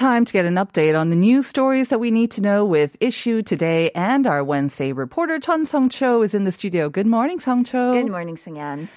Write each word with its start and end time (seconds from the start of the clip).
Time 0.00 0.24
to 0.24 0.32
get 0.32 0.46
an 0.46 0.54
update 0.54 0.98
on 0.98 1.10
the 1.10 1.14
news 1.14 1.46
stories 1.46 1.88
that 1.88 1.98
we 1.98 2.10
need 2.10 2.30
to 2.30 2.40
know 2.40 2.64
with 2.64 2.96
Issue 3.00 3.42
Today 3.42 3.90
and 3.94 4.26
our 4.26 4.42
Wednesday 4.42 4.92
reporter 4.92 5.38
Chun 5.38 5.66
Song 5.66 5.90
Cho 5.90 6.22
is 6.22 6.32
in 6.32 6.44
the 6.44 6.52
studio. 6.52 6.88
Good 6.88 7.06
morning, 7.06 7.38
Song 7.38 7.64
Cho. 7.64 7.92
Good 7.92 8.10
morning, 8.10 8.36
Sungyan. 8.36 8.88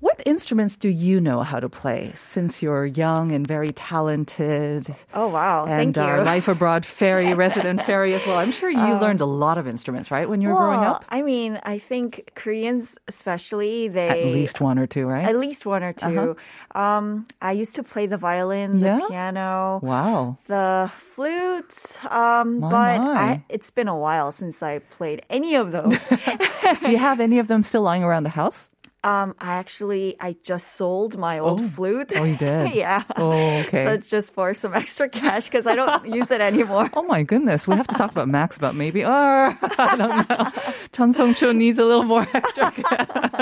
What 0.00 0.22
instruments 0.26 0.76
do 0.76 0.88
you 0.88 1.20
know 1.20 1.42
how 1.42 1.58
to 1.58 1.68
play 1.68 2.12
since 2.16 2.62
you're 2.62 2.86
young 2.86 3.32
and 3.32 3.44
very 3.44 3.72
talented? 3.72 4.94
Oh 5.12 5.26
wow, 5.26 5.62
and 5.66 5.92
thank 5.92 5.98
our 5.98 6.18
you. 6.18 6.22
life 6.24 6.46
abroad 6.46 6.86
fairy, 6.86 7.34
resident 7.46 7.82
fairy 7.82 8.14
as 8.14 8.24
well. 8.24 8.36
I'm 8.38 8.52
sure 8.52 8.70
you 8.70 8.78
learned 8.78 9.20
a 9.20 9.26
lot 9.26 9.58
of 9.58 9.66
instruments, 9.66 10.12
right, 10.12 10.28
when 10.28 10.40
you 10.40 10.48
were 10.50 10.54
growing 10.54 10.80
Well, 10.80 10.94
up? 10.94 11.04
I 11.08 11.22
mean, 11.22 11.58
I 11.64 11.80
think 11.80 12.30
Koreans, 12.36 12.96
especially, 13.08 13.88
they 13.88 14.06
At 14.08 14.24
least 14.24 14.60
one 14.60 14.78
or 14.78 14.86
two, 14.86 15.04
right? 15.04 15.26
at 15.26 15.34
least 15.36 15.66
one 15.66 15.82
or 15.82 15.92
2 15.92 16.36
Um, 16.78 17.26
I 17.42 17.50
used 17.52 17.74
to 17.74 17.82
play 17.82 18.06
the 18.06 18.18
violin, 18.18 18.78
Yeah? 18.78 18.98
the 19.00 19.06
piano, 19.08 19.80
Wow. 19.82 20.38
the 20.46 20.92
flute. 21.14 21.98
Um, 22.08 22.60
My, 22.60 22.70
but 22.70 22.98
my. 23.00 23.20
I, 23.20 23.42
it's 23.48 23.72
been 23.72 23.88
a 23.88 23.98
while 23.98 24.30
since 24.30 24.62
I 24.62 24.78
played 24.78 25.22
any 25.28 25.56
of 25.56 25.72
those. 25.72 25.92
Do 26.84 26.92
you 26.92 26.98
have 26.98 27.18
any 27.18 27.40
of 27.40 27.48
them 27.48 27.64
still 27.64 27.82
lying 27.82 28.04
around 28.04 28.22
the 28.22 28.30
house? 28.38 28.68
Um, 29.04 29.34
I 29.38 29.54
actually 29.54 30.16
I 30.20 30.36
just 30.42 30.74
sold 30.74 31.16
my 31.16 31.38
old 31.38 31.60
Oh. 31.60 31.68
flute. 31.68 32.12
Oh, 32.16 32.24
you 32.24 32.36
did? 32.48 32.74
yeah. 32.74 33.04
Oh, 33.16 33.32
okay. 33.60 33.84
So 33.84 33.96
just 33.96 34.34
for 34.34 34.54
some 34.54 34.74
extra 34.74 35.08
cash 35.08 35.44
because 35.46 35.66
I 35.66 35.74
don't 35.76 36.06
use 36.06 36.30
it 36.30 36.40
anymore. 36.40 36.90
Oh 36.94 37.02
my 37.04 37.22
goodness, 37.22 37.68
we 37.68 37.76
have 37.76 37.86
to 37.88 37.94
talk 37.94 38.10
about 38.10 38.28
Max 38.28 38.56
about 38.56 38.74
maybe. 38.74 39.04
Or 39.04 39.08
I 39.62 39.96
don't 39.96 40.28
know. 40.28 40.50
Chun 40.92 41.12
Song 41.12 41.32
Cho 41.34 41.52
needs 41.52 41.78
a 41.78 41.84
little 41.84 42.02
more 42.02 42.26
extra. 42.34 42.72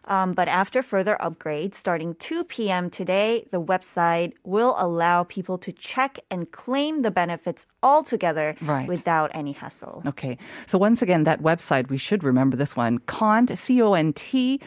Um, 0.07 0.33
but 0.33 0.49
after 0.49 0.83
further 0.83 1.17
upgrades, 1.21 1.75
starting 1.75 2.15
2 2.15 2.45
p.m. 2.45 2.91
today, 2.91 3.47
the 3.51 3.61
website 3.61 4.33
will 4.45 4.75
allow 4.79 5.08
people 5.28 5.58
to 5.58 5.72
check 5.72 6.20
and 6.30 6.52
claim 6.52 7.02
the 7.02 7.12
benefits 7.12 7.66
all 7.82 8.04
together 8.04 8.56
Right. 8.62 8.88
without 8.88 9.32
any 9.34 9.52
hassle. 9.54 10.04
Okay. 10.06 10.38
So 10.66 10.78
once 10.78 11.02
again, 11.02 11.24
that 11.24 11.42
website, 11.42 11.90
we 11.90 11.98
should 11.98 12.24
remember 12.24 12.56
this 12.58 12.76
one, 12.76 13.00
cont, 13.08 13.50
C-O-N-T 13.58 14.60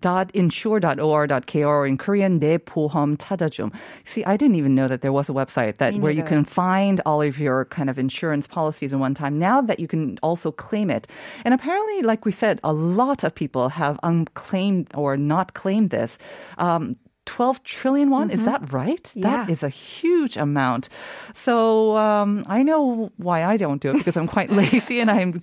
dot 0.00 0.30
insure 0.34 0.80
dot 0.80 0.98
or 1.00 1.26
dot 1.26 1.46
kr 1.46 1.64
or 1.66 1.86
in 1.86 1.96
Korean, 1.98 2.38
내 2.40 2.58
보험 2.58 3.16
찾아줌. 3.16 3.72
See, 4.04 4.24
I 4.24 4.36
didn't 4.36 4.56
even 4.56 4.74
know 4.74 4.88
that 4.88 5.00
there 5.02 5.12
was 5.12 5.28
a 5.28 5.32
website 5.32 5.78
that 5.78 5.94
Me 5.94 6.00
where 6.00 6.12
you 6.12 6.22
neither. 6.22 6.28
can 6.28 6.44
find 6.44 7.00
all 7.06 7.22
of 7.22 7.38
your 7.38 7.64
kind 7.66 7.90
of 7.90 7.98
insurance 7.98 8.46
policies 8.46 8.92
in 8.92 8.98
one 9.00 9.14
time. 9.14 9.38
Now 9.38 9.60
that 9.60 9.80
you 9.80 9.88
can 9.88 10.18
also 10.22 10.50
claim 10.52 10.90
it. 10.90 11.06
And 11.44 11.52
apparently, 11.54 12.02
like 12.02 12.24
we 12.24 12.32
said, 12.32 12.60
a 12.62 12.72
lot 12.72 13.24
of 13.24 13.34
people 13.34 13.68
have 13.70 13.98
unclaimed 14.02 14.88
or 14.94 15.16
not 15.16 15.54
claimed 15.54 15.90
this. 15.90 16.18
Um, 16.58 16.96
12 17.29 17.63
trillion 17.63 18.09
won, 18.09 18.29
is 18.31 18.43
that 18.45 18.61
right? 18.73 19.03
That 19.15 19.19
Mm-hmm. 19.19 19.49
Yeah. 19.49 19.53
is 19.53 19.61
a 19.63 19.69
huge 19.69 20.35
amount. 20.37 20.89
So 21.33 21.95
um, 21.97 22.43
I 22.47 22.63
know 22.63 23.11
why 23.17 23.43
I 23.53 23.55
don't 23.57 23.81
do 23.81 23.89
it 23.91 23.97
because 23.99 24.17
I'm 24.17 24.27
quite 24.27 24.49
lazy 24.61 24.99
and 24.99 25.09
I'm 25.11 25.41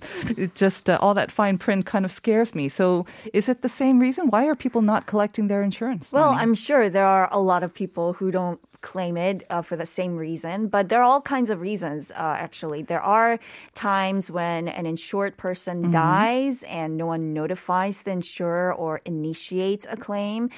just 0.55 0.89
uh, 0.89 0.97
all 1.01 1.13
that 1.15 1.31
fine 1.31 1.57
print 1.57 1.85
kind 1.85 2.03
of 2.05 2.11
scares 2.11 2.53
me. 2.53 2.67
So 2.69 3.05
is 3.33 3.47
it 3.49 3.61
the 3.61 3.69
same 3.69 3.99
reason? 3.99 4.29
Why 4.33 4.43
are 4.49 4.55
people 4.55 4.81
not 4.81 5.05
collecting 5.11 5.47
their 5.47 5.63
insurance? 5.63 6.11
Well, 6.11 6.31
money? 6.31 6.41
I'm 6.43 6.55
sure 6.55 6.89
there 6.89 7.05
are 7.07 7.29
a 7.31 7.39
lot 7.39 7.63
of 7.63 7.71
people 7.73 8.13
who 8.19 8.31
don't 8.31 8.59
claim 8.81 9.17
it 9.17 9.37
uh, 9.49 9.61
for 9.63 9.75
the 9.75 9.85
same 9.85 10.13
reason, 10.17 10.67
but 10.69 10.87
there 10.89 10.99
are 11.01 11.03
all 11.11 11.21
kinds 11.35 11.49
of 11.49 11.57
reasons, 11.61 12.11
uh, 12.11 12.35
actually. 12.45 12.81
There 12.83 13.01
are 13.01 13.39
times 13.73 14.29
when 14.29 14.67
an 14.79 14.85
insured 14.85 15.33
person 15.37 15.77
Mm-hmm. 15.77 15.91
dies 15.91 16.63
and 16.79 16.89
no 17.01 17.05
one 17.13 17.33
notifies 17.33 18.03
the 18.03 18.11
insurer 18.11 18.69
or 18.83 19.01
initiates 19.05 19.85
a 19.89 19.97
claim. 19.97 20.49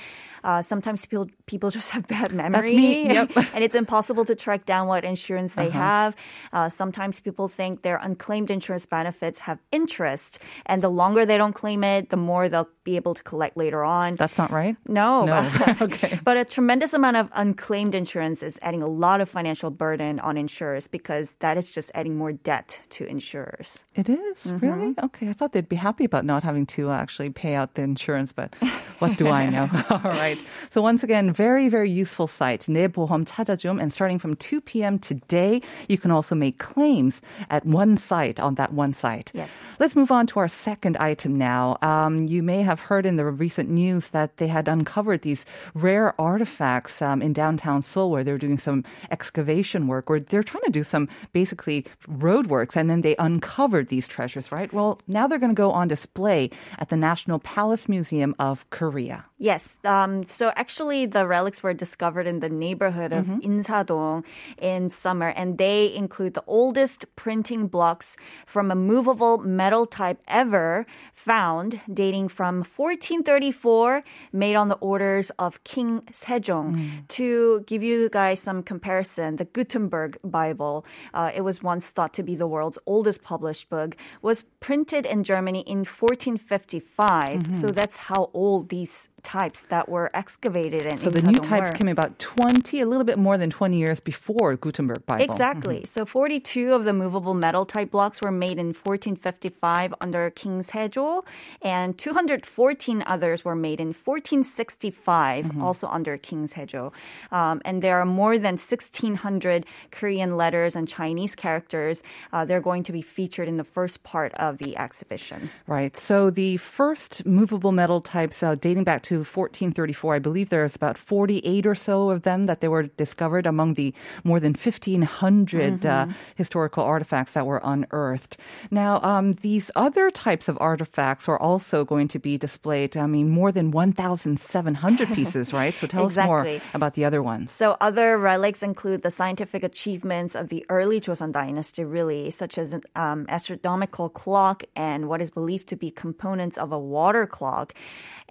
Uh, 0.43 0.61
sometimes 0.61 1.05
people 1.05 1.27
people 1.45 1.69
just 1.79 1.89
have 1.89 2.07
bad 2.07 2.33
memory, 2.33 2.75
me, 2.75 3.05
yep. 3.13 3.31
Uh-huh. 3.35 3.49
and 3.53 3.63
it's 3.63 3.75
impossible 3.75 4.25
to 4.25 4.35
track 4.35 4.65
down 4.65 4.87
what 4.87 5.03
insurance 5.03 5.53
they 5.55 5.69
have. 5.69 6.15
Uh, 6.53 6.69
sometimes 6.69 7.19
people 7.19 7.47
think 7.47 7.81
their 7.81 7.97
unclaimed 7.97 8.51
insurance 8.51 8.85
benefits 8.85 9.39
have 9.39 9.59
interest, 9.71 10.39
and 10.65 10.81
the 10.81 10.89
longer 10.89 11.25
they 11.25 11.37
don't 11.37 11.53
claim 11.53 11.83
it, 11.83 12.09
the 12.09 12.17
more 12.17 12.49
they'll 12.49 12.69
be 12.83 12.95
able 12.95 13.13
to 13.13 13.23
collect 13.23 13.55
later 13.55 13.83
on. 13.83 14.15
That's 14.15 14.37
not 14.37 14.51
right? 14.51 14.75
No. 14.87 15.25
No. 15.25 15.49
okay. 15.81 16.19
But 16.23 16.37
a 16.37 16.45
tremendous 16.45 16.93
amount 16.93 17.17
of 17.17 17.29
unclaimed 17.33 17.95
insurance 17.95 18.43
is 18.43 18.59
adding 18.61 18.81
a 18.81 18.87
lot 18.87 19.21
of 19.21 19.29
financial 19.29 19.69
burden 19.69 20.19
on 20.19 20.37
insurers 20.37 20.87
because 20.87 21.31
that 21.39 21.57
is 21.57 21.69
just 21.69 21.91
adding 21.93 22.17
more 22.17 22.33
debt 22.33 22.79
to 22.91 23.05
insurers. 23.05 23.83
It 23.95 24.09
is? 24.09 24.45
Really? 24.45 24.95
Okay. 25.03 25.29
I 25.29 25.33
thought 25.33 25.53
they'd 25.53 25.69
be 25.69 25.75
happy 25.75 26.05
about 26.05 26.25
not 26.25 26.43
having 26.43 26.65
to 26.77 26.91
actually 26.91 27.29
pay 27.29 27.53
out 27.53 27.75
the 27.75 27.83
insurance, 27.83 28.31
but 28.33 28.55
what 28.99 29.17
do 29.17 29.27
I 29.27 29.49
know? 29.49 29.69
All 29.89 30.01
right 30.03 30.28
So 30.68 30.82
once 30.82 31.02
again, 31.02 31.32
very, 31.32 31.68
very 31.68 31.90
useful 31.90 32.26
site. 32.26 32.66
내 32.68 32.88
보험 32.88 33.24
찾아줌. 33.24 33.80
And 33.80 33.92
starting 33.92 34.18
from 34.18 34.36
2 34.36 34.60
p.m. 34.60 34.98
today, 34.98 35.62
you 35.88 35.96
can 35.96 36.10
also 36.10 36.34
make 36.34 36.58
claims 36.58 37.22
at 37.48 37.64
one 37.64 37.96
site, 37.96 38.38
on 38.38 38.56
that 38.56 38.74
one 38.74 38.92
site. 38.92 39.32
Yes. 39.32 39.64
Let's 39.80 39.96
move 39.96 40.12
on 40.12 40.26
to 40.28 40.38
our 40.40 40.48
second 40.48 40.98
item 40.98 41.38
now. 41.38 41.78
Um, 41.80 42.26
you 42.26 42.42
may 42.42 42.60
have 42.62 42.74
have 42.74 42.90
heard 42.90 43.06
in 43.06 43.14
the 43.14 43.24
recent 43.24 43.70
news 43.70 44.10
that 44.10 44.38
they 44.38 44.50
had 44.50 44.66
uncovered 44.66 45.22
these 45.22 45.46
rare 45.78 46.10
artifacts 46.18 46.98
um, 47.00 47.22
in 47.22 47.32
downtown 47.32 47.82
Seoul 47.82 48.10
where 48.10 48.24
they 48.26 48.34
were 48.34 48.42
doing 48.42 48.58
some 48.58 48.82
excavation 49.14 49.86
work, 49.86 50.10
or 50.10 50.18
they're 50.18 50.42
trying 50.42 50.66
to 50.66 50.74
do 50.74 50.82
some 50.82 51.06
basically 51.30 51.86
road 52.08 52.50
works, 52.50 52.74
and 52.74 52.90
then 52.90 53.02
they 53.06 53.14
uncovered 53.22 53.94
these 53.94 54.10
treasures, 54.10 54.50
right? 54.50 54.74
Well, 54.74 54.98
now 55.06 55.30
they're 55.30 55.38
going 55.38 55.54
to 55.54 55.62
go 55.66 55.70
on 55.70 55.86
display 55.86 56.50
at 56.82 56.90
the 56.90 56.98
National 56.98 57.38
Palace 57.38 57.86
Museum 57.88 58.34
of 58.42 58.68
Korea. 58.70 59.24
Yes. 59.38 59.76
Um, 59.84 60.17
so 60.27 60.51
actually, 60.55 61.05
the 61.05 61.27
relics 61.27 61.63
were 61.63 61.73
discovered 61.73 62.27
in 62.27 62.39
the 62.39 62.49
neighborhood 62.49 63.13
of 63.13 63.29
Mm-hmm. 63.29 63.61
Insadong 63.61 64.23
in 64.57 64.89
summer, 64.89 65.29
and 65.29 65.57
they 65.57 65.93
include 65.93 66.33
the 66.33 66.43
oldest 66.47 67.05
printing 67.15 67.67
blocks 67.67 68.15
from 68.45 68.71
a 68.71 68.75
movable 68.75 69.37
metal 69.37 69.85
type 69.85 70.19
ever 70.27 70.85
found, 71.13 71.79
dating 71.91 72.29
from 72.29 72.59
1434, 72.59 74.03
made 74.31 74.55
on 74.55 74.69
the 74.69 74.75
orders 74.75 75.31
of 75.37 75.63
King 75.63 76.01
Sejong. 76.11 76.75
Mm. 76.75 77.07
To 77.09 77.63
give 77.67 77.83
you 77.83 78.09
guys 78.09 78.39
some 78.39 78.63
comparison, 78.63 79.35
the 79.35 79.45
Gutenberg 79.45 80.17
Bible, 80.23 80.85
uh, 81.13 81.31
it 81.35 81.41
was 81.41 81.61
once 81.61 81.87
thought 81.87 82.13
to 82.13 82.23
be 82.23 82.35
the 82.35 82.47
world's 82.47 82.79
oldest 82.85 83.21
published 83.21 83.69
book, 83.69 83.95
was 84.21 84.45
printed 84.59 85.05
in 85.05 85.23
Germany 85.23 85.61
in 85.67 85.79
1455. 85.79 87.43
Mm-hmm. 87.43 87.61
So 87.61 87.67
that's 87.71 87.97
how 87.97 88.29
old 88.33 88.69
these 88.69 89.08
types 89.23 89.59
that 89.69 89.89
were 89.89 90.09
excavated 90.13 90.85
in 90.85 90.97
So 90.97 91.09
the 91.09 91.21
new 91.21 91.39
types 91.39 91.71
were. 91.71 91.75
came 91.75 91.87
about 91.87 92.17
20, 92.19 92.81
a 92.81 92.85
little 92.85 93.03
bit 93.03 93.17
more 93.17 93.37
than 93.37 93.49
20 93.49 93.77
years 93.77 93.99
before 93.99 94.55
Gutenberg 94.55 95.05
Bible. 95.05 95.23
Exactly. 95.23 95.85
So 95.85 96.05
42 96.05 96.73
of 96.73 96.85
the 96.85 96.93
movable 96.93 97.33
metal 97.33 97.65
type 97.65 97.91
blocks 97.91 98.21
were 98.21 98.31
made 98.31 98.59
in 98.59 98.67
1455 98.67 99.93
under 100.01 100.29
King 100.29 100.63
Sejo, 100.63 101.23
and 101.61 101.97
214 101.97 103.03
others 103.05 103.43
were 103.43 103.55
made 103.55 103.79
in 103.79 103.87
1465, 103.87 105.61
also 105.61 105.87
under 105.87 106.17
King 106.17 106.47
Sejo. 106.47 106.91
Um, 107.31 107.61
and 107.65 107.81
there 107.81 107.99
are 107.99 108.05
more 108.05 108.37
than 108.37 108.57
1,600 108.57 109.65
Korean 109.91 110.37
letters 110.37 110.75
and 110.75 110.87
Chinese 110.87 111.35
characters. 111.35 112.03
Uh, 112.31 112.45
they're 112.45 112.61
going 112.61 112.83
to 112.83 112.91
be 112.91 113.01
featured 113.01 113.47
in 113.47 113.57
the 113.57 113.63
first 113.63 114.03
part 114.03 114.33
of 114.35 114.57
the 114.57 114.77
exhibition. 114.77 115.49
Right. 115.67 115.95
So 115.97 116.29
the 116.29 116.57
first 116.57 117.25
movable 117.25 117.71
metal 117.71 118.01
types 118.01 118.43
uh, 118.43 118.55
dating 118.55 118.83
back 118.83 119.01
to 119.03 119.08
1434, 119.17 120.15
I 120.15 120.19
believe 120.19 120.49
there's 120.49 120.75
about 120.75 120.97
48 120.97 121.65
or 121.65 121.75
so 121.75 122.09
of 122.09 122.23
them 122.23 122.45
that 122.45 122.61
they 122.61 122.67
were 122.67 122.83
discovered 122.83 123.45
among 123.45 123.73
the 123.73 123.93
more 124.23 124.39
than 124.39 124.53
1,500 124.53 125.85
uh, 125.85 126.07
historical 126.35 126.83
artifacts 126.83 127.33
that 127.33 127.45
were 127.45 127.61
unearthed. 127.63 128.37
Now, 128.71 129.01
um, 129.01 129.33
these 129.33 129.71
other 129.75 130.09
types 130.09 130.47
of 130.47 130.57
artifacts 130.59 131.27
are 131.27 131.39
also 131.39 131.85
going 131.85 132.07
to 132.09 132.19
be 132.19 132.37
displayed. 132.37 132.95
I 132.97 133.07
mean, 133.07 133.29
more 133.29 133.51
than 133.51 133.71
1,700 133.71 135.07
pieces, 135.13 135.53
right? 135.53 135.75
So 135.75 135.87
tell 135.87 136.05
us 136.05 136.17
more 136.17 136.59
about 136.73 136.93
the 136.93 137.05
other 137.05 137.21
ones. 137.21 137.51
So 137.51 137.77
other 137.81 138.17
relics 138.17 138.63
include 138.63 139.01
the 139.01 139.11
scientific 139.11 139.63
achievements 139.63 140.35
of 140.35 140.49
the 140.49 140.65
early 140.69 141.01
Joseon 141.01 141.31
dynasty, 141.31 141.83
really, 141.83 142.31
such 142.31 142.57
as 142.57 142.73
an 142.73 142.83
um, 142.95 143.25
astronomical 143.29 144.09
clock 144.09 144.63
and 144.75 145.07
what 145.07 145.21
is 145.21 145.29
believed 145.29 145.67
to 145.69 145.75
be 145.75 145.91
components 145.91 146.57
of 146.57 146.71
a 146.71 146.79
water 146.79 147.25
clock. 147.25 147.73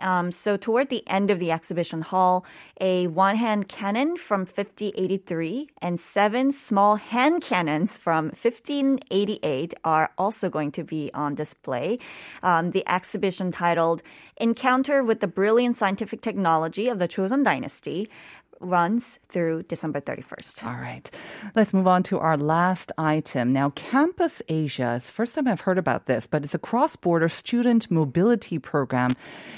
Um, 0.00 0.32
so 0.32 0.56
toward 0.56 0.88
the 0.88 1.06
end 1.06 1.30
of 1.30 1.38
the 1.38 1.50
exhibition 1.50 2.02
hall, 2.02 2.44
a 2.80 3.06
one-hand 3.08 3.68
cannon 3.68 4.16
from 4.16 4.46
5083 4.46 5.68
and 5.82 5.98
seven 5.98 6.52
small 6.52 6.96
hand 6.96 7.42
cannons 7.42 7.98
from 7.98 8.26
1588 8.26 9.74
are 9.84 10.10
also 10.16 10.48
going 10.48 10.72
to 10.72 10.84
be 10.84 11.10
on 11.14 11.34
display. 11.34 11.98
Um, 12.42 12.70
the 12.70 12.88
exhibition 12.88 13.50
titled 13.52 14.02
"Encounter 14.36 15.02
with 15.02 15.20
the 15.20 15.26
Brilliant 15.26 15.76
Scientific 15.76 16.20
Technology 16.20 16.88
of 16.88 16.98
the 16.98 17.08
Joseon 17.08 17.44
Dynasty." 17.44 18.08
Runs 18.60 19.18
through 19.28 19.62
December 19.64 20.00
31st. 20.00 20.64
All 20.64 20.80
right. 20.80 21.10
Let's 21.54 21.72
move 21.72 21.86
on 21.86 22.02
to 22.04 22.18
our 22.18 22.36
last 22.36 22.92
item. 22.98 23.52
Now, 23.52 23.70
Campus 23.70 24.42
Asia 24.48 24.94
is 24.94 25.10
first 25.10 25.34
time 25.34 25.48
I've 25.48 25.60
heard 25.60 25.78
about 25.78 26.06
this, 26.06 26.26
but 26.26 26.44
it's 26.44 26.54
a 26.54 26.58
cross-border 26.58 27.28
student 27.28 27.90
mobility 27.90 28.58
program 28.58 29.12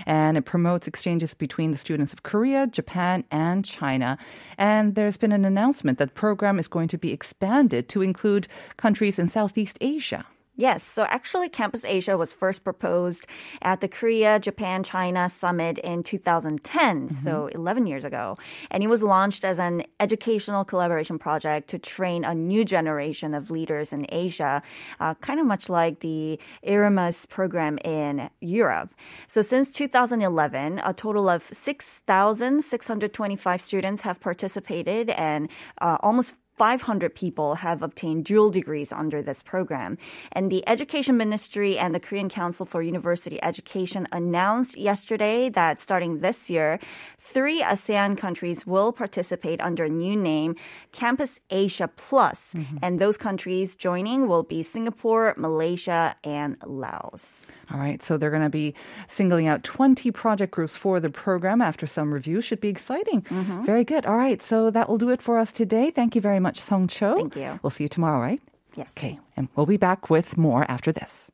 and 0.07 0.37
it 0.37 0.43
promotes 0.43 0.87
exchanges 0.87 1.35
between 1.35 1.73
the 1.73 1.79
students 1.79 2.13
of 2.13 2.23
Korea, 2.23 2.67
Japan, 2.67 3.25
and 3.31 3.65
China. 3.65 4.19
And 4.59 4.95
there's 4.95 5.17
been 5.17 5.33
an 5.33 5.45
announcement 5.45 5.99
that 5.99 6.09
the 6.09 6.15
program 6.15 6.59
is 6.59 6.69
going 6.69 6.89
to 6.89 6.99
be 6.99 7.13
expanded 7.13 7.89
to 7.91 8.03
include 8.03 8.49
countries 8.77 9.19
in 9.19 9.29
Southeast 9.29 9.79
Asia. 9.81 10.25
Yes, 10.57 10.83
so 10.83 11.05
actually 11.05 11.49
Campus 11.49 11.85
Asia 11.85 12.19
was 12.19 12.33
first 12.33 12.65
proposed 12.65 13.27
at 13.63 13.81
the 13.81 13.89
Korea, 13.89 14.39
Japan, 14.39 14.83
China 14.83 15.29
summit 15.29 15.79
in 15.79 16.03
2010, 16.03 17.09
so 17.09 17.47
11 17.47 17.87
years 17.87 18.05
ago. 18.05 18.37
And 18.71 18.83
it 18.83 18.89
was 18.89 19.03
launched 19.03 19.45
as 19.45 19.59
an 19.59 19.85
educational 20.01 20.65
collaboration 20.65 21.19
project 21.19 21.71
to 21.71 21.79
train 21.79 22.25
a 22.25 22.35
new 22.35 22.65
generation 22.65 23.33
of 23.33 23.51
leaders 23.51 23.93
in 23.93 24.07
Asia, 24.11 24.63
uh, 24.99 25.15
kind 25.15 25.41
of 25.41 25.47
much 25.47 25.71
like 25.71 26.01
the 26.01 26.39
Erasmus 26.63 27.27
program 27.27 27.79
in 27.79 28.29
Europe. 28.41 28.93
So 29.29 29.43
since 29.43 29.71
2011, 29.71 30.81
a 30.85 30.93
total 30.93 31.29
of 31.29 31.45
6,625 31.53 33.63
students 33.63 34.03
have 34.03 34.21
participated 34.21 35.11
and 35.11 35.49
uh, 35.81 35.97
almost 36.01 36.35
500 36.61 37.15
people 37.15 37.55
have 37.55 37.81
obtained 37.81 38.27
dual 38.27 38.51
degrees 38.51 38.93
under 38.93 39.23
this 39.23 39.43
program. 39.43 39.97
And 40.33 40.53
the 40.53 40.63
Education 40.69 41.17
Ministry 41.17 41.79
and 41.79 41.95
the 41.95 42.01
Korean 42.01 42.29
Council 42.29 42.67
for 42.67 42.83
University 42.83 43.43
Education 43.43 44.07
announced 44.13 44.77
yesterday 44.77 45.49
that 45.49 45.81
starting 45.81 46.21
this 46.21 46.51
year, 46.51 46.79
three 47.19 47.63
ASEAN 47.63 48.19
countries 48.19 48.67
will 48.67 48.93
participate 48.93 49.59
under 49.63 49.85
a 49.85 49.89
new 49.89 50.15
name, 50.15 50.55
Campus 50.93 51.41
Asia 51.49 51.89
Plus. 51.97 52.53
Mm-hmm. 52.53 52.77
And 52.83 52.99
those 52.99 53.17
countries 53.17 53.75
joining 53.75 54.29
will 54.29 54.43
be 54.43 54.63
Singapore, 54.63 55.33
Malaysia, 55.39 56.15
and 56.25 56.59
Laos. 56.67 57.53
All 57.73 57.79
right, 57.79 58.03
so 58.03 58.19
they're 58.19 58.31
going 58.31 58.43
to 58.43 58.51
be 58.51 58.75
singling 59.09 59.47
out 59.47 59.63
20 59.65 60.11
project 60.11 60.53
groups 60.53 60.77
for 60.77 61.01
the 61.01 61.09
program 61.09 61.63
after 61.63 61.87
some 61.87 62.13
review. 62.13 62.43
Should 62.43 62.61
be 62.61 62.69
exciting. 62.69 63.23
Mm-hmm. 63.23 63.65
Very 63.65 63.85
good. 63.85 64.05
All 64.05 64.17
right, 64.17 64.43
so 64.43 64.71
that 64.71 64.91
will 64.91 64.99
do 64.99 65.09
it 65.09 65.23
for 65.23 65.39
us 65.39 65.53
today. 65.53 65.91
Thank 65.91 66.15
you 66.15 66.21
very 66.21 66.41
much, 66.41 66.50
Song 66.59 66.89
Cho. 66.89 67.17
Thank 67.17 67.37
you. 67.37 67.61
We'll 67.63 67.71
see 67.71 67.85
you 67.85 67.89
tomorrow, 67.89 68.21
right? 68.21 68.41
Yes. 68.77 68.93
Okay, 68.97 69.19
and 69.37 69.49
we'll 69.55 69.67
be 69.67 69.77
back 69.77 70.11
with 70.11 70.37
more 70.37 70.65
after 70.69 70.93
this. 70.93 71.31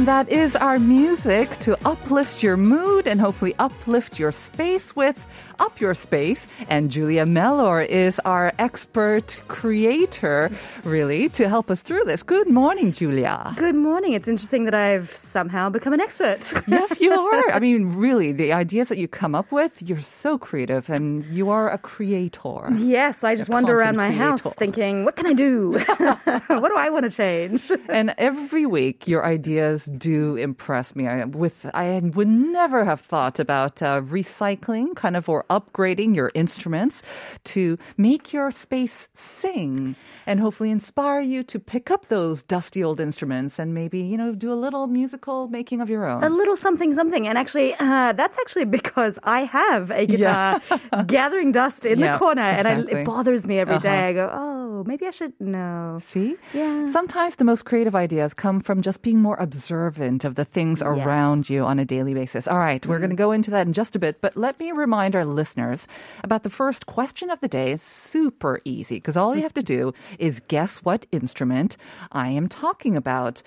And 0.00 0.08
that 0.08 0.30
is 0.30 0.56
our 0.56 0.78
music 0.78 1.50
to 1.58 1.76
uplift 1.86 2.42
your 2.42 2.56
mood 2.56 3.06
and 3.06 3.20
hopefully 3.20 3.54
uplift 3.58 4.18
your 4.18 4.32
space 4.32 4.96
with 4.96 5.26
Up 5.58 5.78
Your 5.78 5.92
Space. 5.92 6.46
And 6.70 6.90
Julia 6.90 7.26
Mellor 7.26 7.82
is 7.82 8.18
our 8.24 8.54
expert 8.58 9.42
creator, 9.48 10.50
really, 10.84 11.28
to 11.28 11.50
help 11.50 11.70
us 11.70 11.82
through 11.82 12.04
this. 12.04 12.22
Good 12.22 12.48
morning, 12.48 12.92
Julia. 12.92 13.52
Good 13.58 13.74
morning. 13.74 14.14
It's 14.14 14.26
interesting 14.26 14.64
that 14.64 14.74
I've 14.74 15.14
somehow 15.14 15.68
become 15.68 15.92
an 15.92 16.00
expert. 16.00 16.50
Yes, 16.66 17.00
you 17.00 17.12
are. 17.12 17.50
I 17.50 17.58
mean, 17.58 17.96
really, 17.96 18.32
the 18.32 18.52
ideas 18.52 18.88
that 18.88 18.96
you 18.96 19.08
come 19.08 19.34
up 19.34 19.50
with, 19.50 19.82
you're 19.82 20.00
so 20.00 20.38
creative 20.38 20.88
and 20.88 21.26
you 21.26 21.50
are 21.50 21.68
a 21.68 21.78
creator. 21.78 22.68
yes, 22.76 23.24
I 23.24 23.34
just 23.34 23.50
wander 23.50 23.76
around 23.76 23.96
my 23.96 24.08
content 24.08 24.40
house 24.40 24.54
thinking, 24.54 25.04
what 25.04 25.16
can 25.16 25.26
I 25.26 25.32
do? 25.32 25.72
what 25.72 26.68
do 26.68 26.76
I 26.78 26.88
want 26.88 27.04
to 27.04 27.10
change? 27.10 27.70
And 27.90 28.14
every 28.18 28.66
week, 28.66 29.08
your 29.08 29.26
ideas 29.26 29.89
do 29.98 30.36
impress 30.36 30.94
me. 30.96 31.06
I, 31.06 31.24
with 31.24 31.70
I 31.74 32.00
would 32.14 32.28
never 32.28 32.84
have 32.84 33.00
thought 33.00 33.38
about 33.38 33.82
uh, 33.82 34.00
recycling, 34.00 34.94
kind 34.96 35.16
of, 35.16 35.28
or 35.28 35.44
upgrading 35.50 36.14
your 36.14 36.30
instruments 36.34 37.02
to 37.44 37.78
make 37.96 38.32
your 38.32 38.50
space 38.50 39.08
sing, 39.14 39.96
and 40.26 40.40
hopefully 40.40 40.70
inspire 40.70 41.20
you 41.20 41.42
to 41.44 41.58
pick 41.58 41.90
up 41.90 42.06
those 42.08 42.42
dusty 42.42 42.82
old 42.82 43.00
instruments 43.00 43.58
and 43.58 43.74
maybe 43.74 44.00
you 44.00 44.16
know 44.16 44.34
do 44.34 44.52
a 44.52 44.54
little 44.54 44.86
musical 44.86 45.48
making 45.48 45.80
of 45.80 45.90
your 45.90 46.06
own. 46.06 46.22
A 46.22 46.28
little 46.28 46.56
something, 46.56 46.94
something. 46.94 47.26
And 47.26 47.36
actually, 47.36 47.74
uh, 47.74 48.12
that's 48.12 48.38
actually 48.38 48.64
because 48.64 49.18
I 49.24 49.44
have 49.44 49.90
a 49.90 50.06
guitar 50.06 50.60
gathering 51.06 51.52
dust 51.52 51.86
in 51.86 51.98
Yeah, 51.98 52.12
the 52.12 52.18
corner 52.18 52.42
and 52.42 52.68
I, 52.68 52.80
it 52.80 53.04
bothers 53.04 53.46
me 53.46 53.58
every 53.58 53.78
day. 53.78 53.88
Uh-huh. 53.88 54.08
I 54.08 54.12
go, 54.12 54.30
oh, 54.32 54.60
oh, 54.80 54.84
maybe 54.86 55.06
I 55.06 55.10
should 55.10 55.32
no. 55.40 56.00
See? 56.06 56.36
Yeah. 56.54 56.90
Sometimes 56.90 57.36
the 57.36 57.44
most 57.44 57.64
creative 57.64 57.94
ideas 57.94 58.34
come 58.34 58.60
from 58.60 58.82
just 58.82 59.02
being 59.02 59.20
more 59.20 59.36
observant 59.36 59.79
of 59.86 60.34
the 60.34 60.44
things 60.44 60.82
around 60.82 61.48
you 61.48 61.64
on 61.64 61.78
a 61.78 61.84
daily 61.84 62.14
basis. 62.14 62.48
All 62.48 62.58
right, 62.58 62.84
we're 62.86 62.98
going 62.98 63.10
to 63.10 63.16
go 63.16 63.32
into 63.32 63.50
that 63.50 63.66
in 63.66 63.72
just 63.72 63.96
a 63.96 63.98
bit, 63.98 64.20
but 64.20 64.36
let 64.36 64.58
me 64.58 64.72
remind 64.72 65.16
our 65.16 65.24
listeners 65.24 65.86
about 66.22 66.42
the 66.42 66.50
first 66.50 66.86
question 66.86 67.30
of 67.30 67.40
the 67.40 67.48
day. 67.48 67.72
It's 67.72 67.82
super 67.82 68.60
easy 68.64 68.96
because 68.96 69.16
all 69.16 69.34
you 69.34 69.42
have 69.42 69.54
to 69.54 69.62
do 69.62 69.92
is 70.18 70.40
guess 70.48 70.78
what 70.78 71.06
instrument 71.12 71.76
I 72.12 72.28
am 72.28 72.48
talking 72.48 72.96
about. 72.96 73.42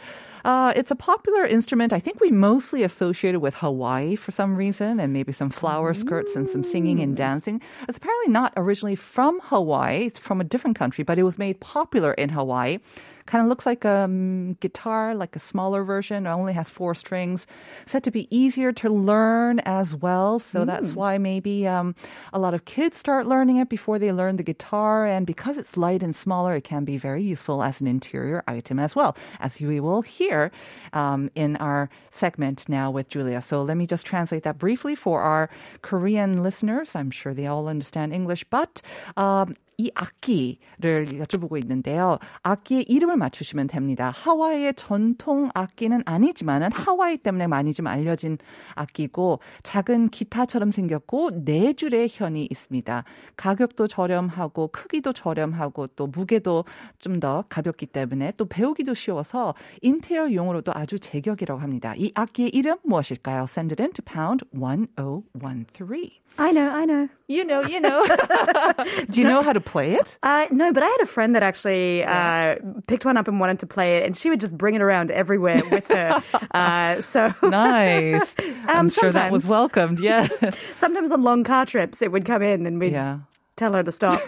Uh, 0.46 0.74
it's 0.76 0.92
a 0.92 0.96
popular 0.96 1.46
instrument. 1.46 1.94
I 1.94 2.00
think 2.00 2.20
we 2.20 2.30
mostly 2.30 2.84
associate 2.84 3.34
it 3.34 3.42
with 3.42 3.56
Hawaii 3.56 4.16
for 4.16 4.32
some 4.32 4.58
reason, 4.58 5.00
and 5.00 5.14
maybe 5.14 5.32
some 5.32 5.50
flower 5.50 5.94
skirts 5.94 6.36
and 6.36 6.50
some 6.50 6.64
singing 6.64 7.00
and 7.00 7.16
dancing. 7.16 7.62
It's 7.88 7.98
apparently 7.98 8.32
not 8.32 8.52
originally 8.58 8.96
from 8.96 9.40
Hawaii. 9.44 10.08
It's 10.08 10.20
from 10.20 10.42
a 10.42 10.44
different 10.44 10.78
country, 10.78 11.04
but 11.04 11.18
it 11.18 11.24
was 11.24 11.38
made 11.38 11.62
popular 11.62 12.14
in 12.14 12.30
Hawaii. 12.30 12.80
Kind 13.26 13.42
of 13.42 13.48
looks 13.48 13.66
like 13.66 13.86
a 13.86 14.04
um, 14.04 14.54
guitar, 14.60 15.16
like 15.16 15.36
a 15.36 15.40
smaller 15.40 15.84
version. 15.84 16.26
It 16.26 16.30
only 16.30 16.54
has 16.54 16.70
four 16.70 16.94
strings. 16.94 17.48
Said 17.86 18.04
to 18.04 18.12
be 18.12 18.28
easier 18.36 18.72
to 18.74 18.90
learn 18.90 19.60
as 19.60 19.96
well. 19.96 20.40
So 20.40 20.66
that's 20.66 20.94
why 20.94 21.18
maybe 21.18 21.68
um, 21.68 21.96
a 22.34 22.40
lot 22.40 22.54
of 22.54 22.66
kids 22.66 22.98
start 22.98 23.26
learning 23.26 23.58
it 23.58 23.70
before 23.70 23.98
they 23.98 24.12
learn 24.12 24.38
the 24.38 24.44
guitar. 24.44 25.06
And 25.06 25.26
because 25.26 25.58
it's 25.58 25.78
light 25.78 26.04
and 26.04 26.16
smaller, 26.16 26.56
it 26.56 26.64
can 26.64 26.84
be 26.84 26.98
very 26.98 27.24
useful 27.24 27.64
as 27.64 27.80
an 27.82 27.88
interior 27.88 28.44
item 28.48 28.80
as 28.80 28.96
well, 28.96 29.16
as 29.40 29.60
we 29.60 29.80
will 29.80 30.02
hear 30.02 30.52
um, 30.92 31.30
in 31.36 31.56
our 31.58 31.90
segment 32.12 32.68
now 32.68 32.92
with 32.92 33.08
Julia. 33.10 33.42
So 33.42 33.64
let 33.64 33.78
me 33.78 33.88
just 33.88 34.06
translate 34.06 34.44
that 34.44 34.58
briefly 34.58 34.96
for 34.96 35.22
our 35.22 35.50
Korean 35.82 36.44
listeners. 36.44 36.96
I'm 36.96 37.12
sure 37.12 37.34
they 37.34 37.48
all 37.48 37.68
understand 37.68 38.14
English, 38.14 38.44
but 38.50 38.82
um, 39.18 39.54
이 39.78 39.90
악기를 39.96 41.20
여쭤보고 41.20 41.60
있는데요. 41.62 42.20
악기의 42.44 42.84
이름을 42.84 43.18
맞추시면 43.18 43.68
됩니다. 43.68 44.12
하와이의 44.14 44.76
전통 44.76 45.50
악기는 45.54 46.04
아니지만은 46.06 46.72
하와이 46.72 47.18
때문에 47.18 47.48
많이 47.48 47.74
좀 47.74 47.88
알려진 47.88 48.38
악기고 48.76 49.40
작은 49.64 50.10
기타처럼 50.10 50.72
생겼고 50.72 51.46
네 51.46 51.74
줄의 51.74 52.10
현이 52.12 52.48
있습니다. 52.52 53.04
가격도 53.38 53.88
저렴하고 53.88 54.68
크기도 54.68 55.14
저렴하고 55.14 55.88
또 55.88 56.06
무게도 56.08 56.66
좀 57.00 57.14
더 57.24 57.46
가볍기 57.48 57.86
때문에 57.86 58.34
또 58.38 58.46
배우기도 58.46 58.94
쉬워서 58.94 59.54
인테리어 59.82 60.34
용으로도 60.34 60.74
아주 60.76 61.00
제격이라고 61.00 61.62
합니다. 61.62 61.94
이 61.96 62.12
악기의 62.16 62.50
이름 62.50 62.78
무엇일까요? 62.84 63.44
Send 63.44 63.74
it 63.74 63.82
in 63.82 63.94
to 63.94 64.04
pound 64.04 64.44
1013. 64.52 66.12
I 66.38 66.52
know, 66.52 66.68
I 66.70 66.86
know. 66.86 67.08
You 67.30 67.46
know, 67.46 67.62
you 67.62 67.80
know. 67.80 68.04
Do 69.12 69.22
you 69.22 69.28
know 69.28 69.42
how 69.42 69.54
to 69.54 69.62
play 69.64 69.94
it? 69.96 70.18
Uh, 70.24 70.46
no, 70.52 70.72
but 70.74 70.84
I 70.84 70.88
had 70.88 71.02
a 71.02 71.06
friend 71.06 71.34
that 71.36 71.44
actually 71.44 72.04
uh, 72.04 72.56
picked 72.88 73.06
one 73.06 73.18
up 73.18 73.28
and 73.28 73.40
wanted 73.40 73.60
to 73.60 73.68
play 73.68 73.98
it, 73.98 74.06
and 74.06 74.16
she 74.16 74.30
would 74.30 74.40
just 74.40 74.58
bring 74.58 74.76
it 74.76 74.82
around 74.82 75.10
everywhere 75.12 75.62
with 75.72 75.88
her. 75.88 76.22
uh, 76.54 77.02
so 77.02 77.34
Nice. 77.44 78.36
I'm 78.68 78.78
Um, 78.78 78.90
sure 78.90 79.12
that 79.12 79.32
was 79.32 79.46
welcomed. 79.48 80.00
Yeah. 80.00 80.28
sometimes 80.76 81.12
on 81.12 81.24
long 81.24 81.44
car 81.44 81.66
trips, 81.66 82.02
it 82.02 82.12
would 82.12 82.26
come 82.26 82.42
in, 82.42 82.66
and 82.66 82.80
we'd 82.80 82.92
Yeah. 82.94 83.20
Tell 83.64 83.74
her 83.74 83.84
to 83.84 83.92
stop, 83.92 84.20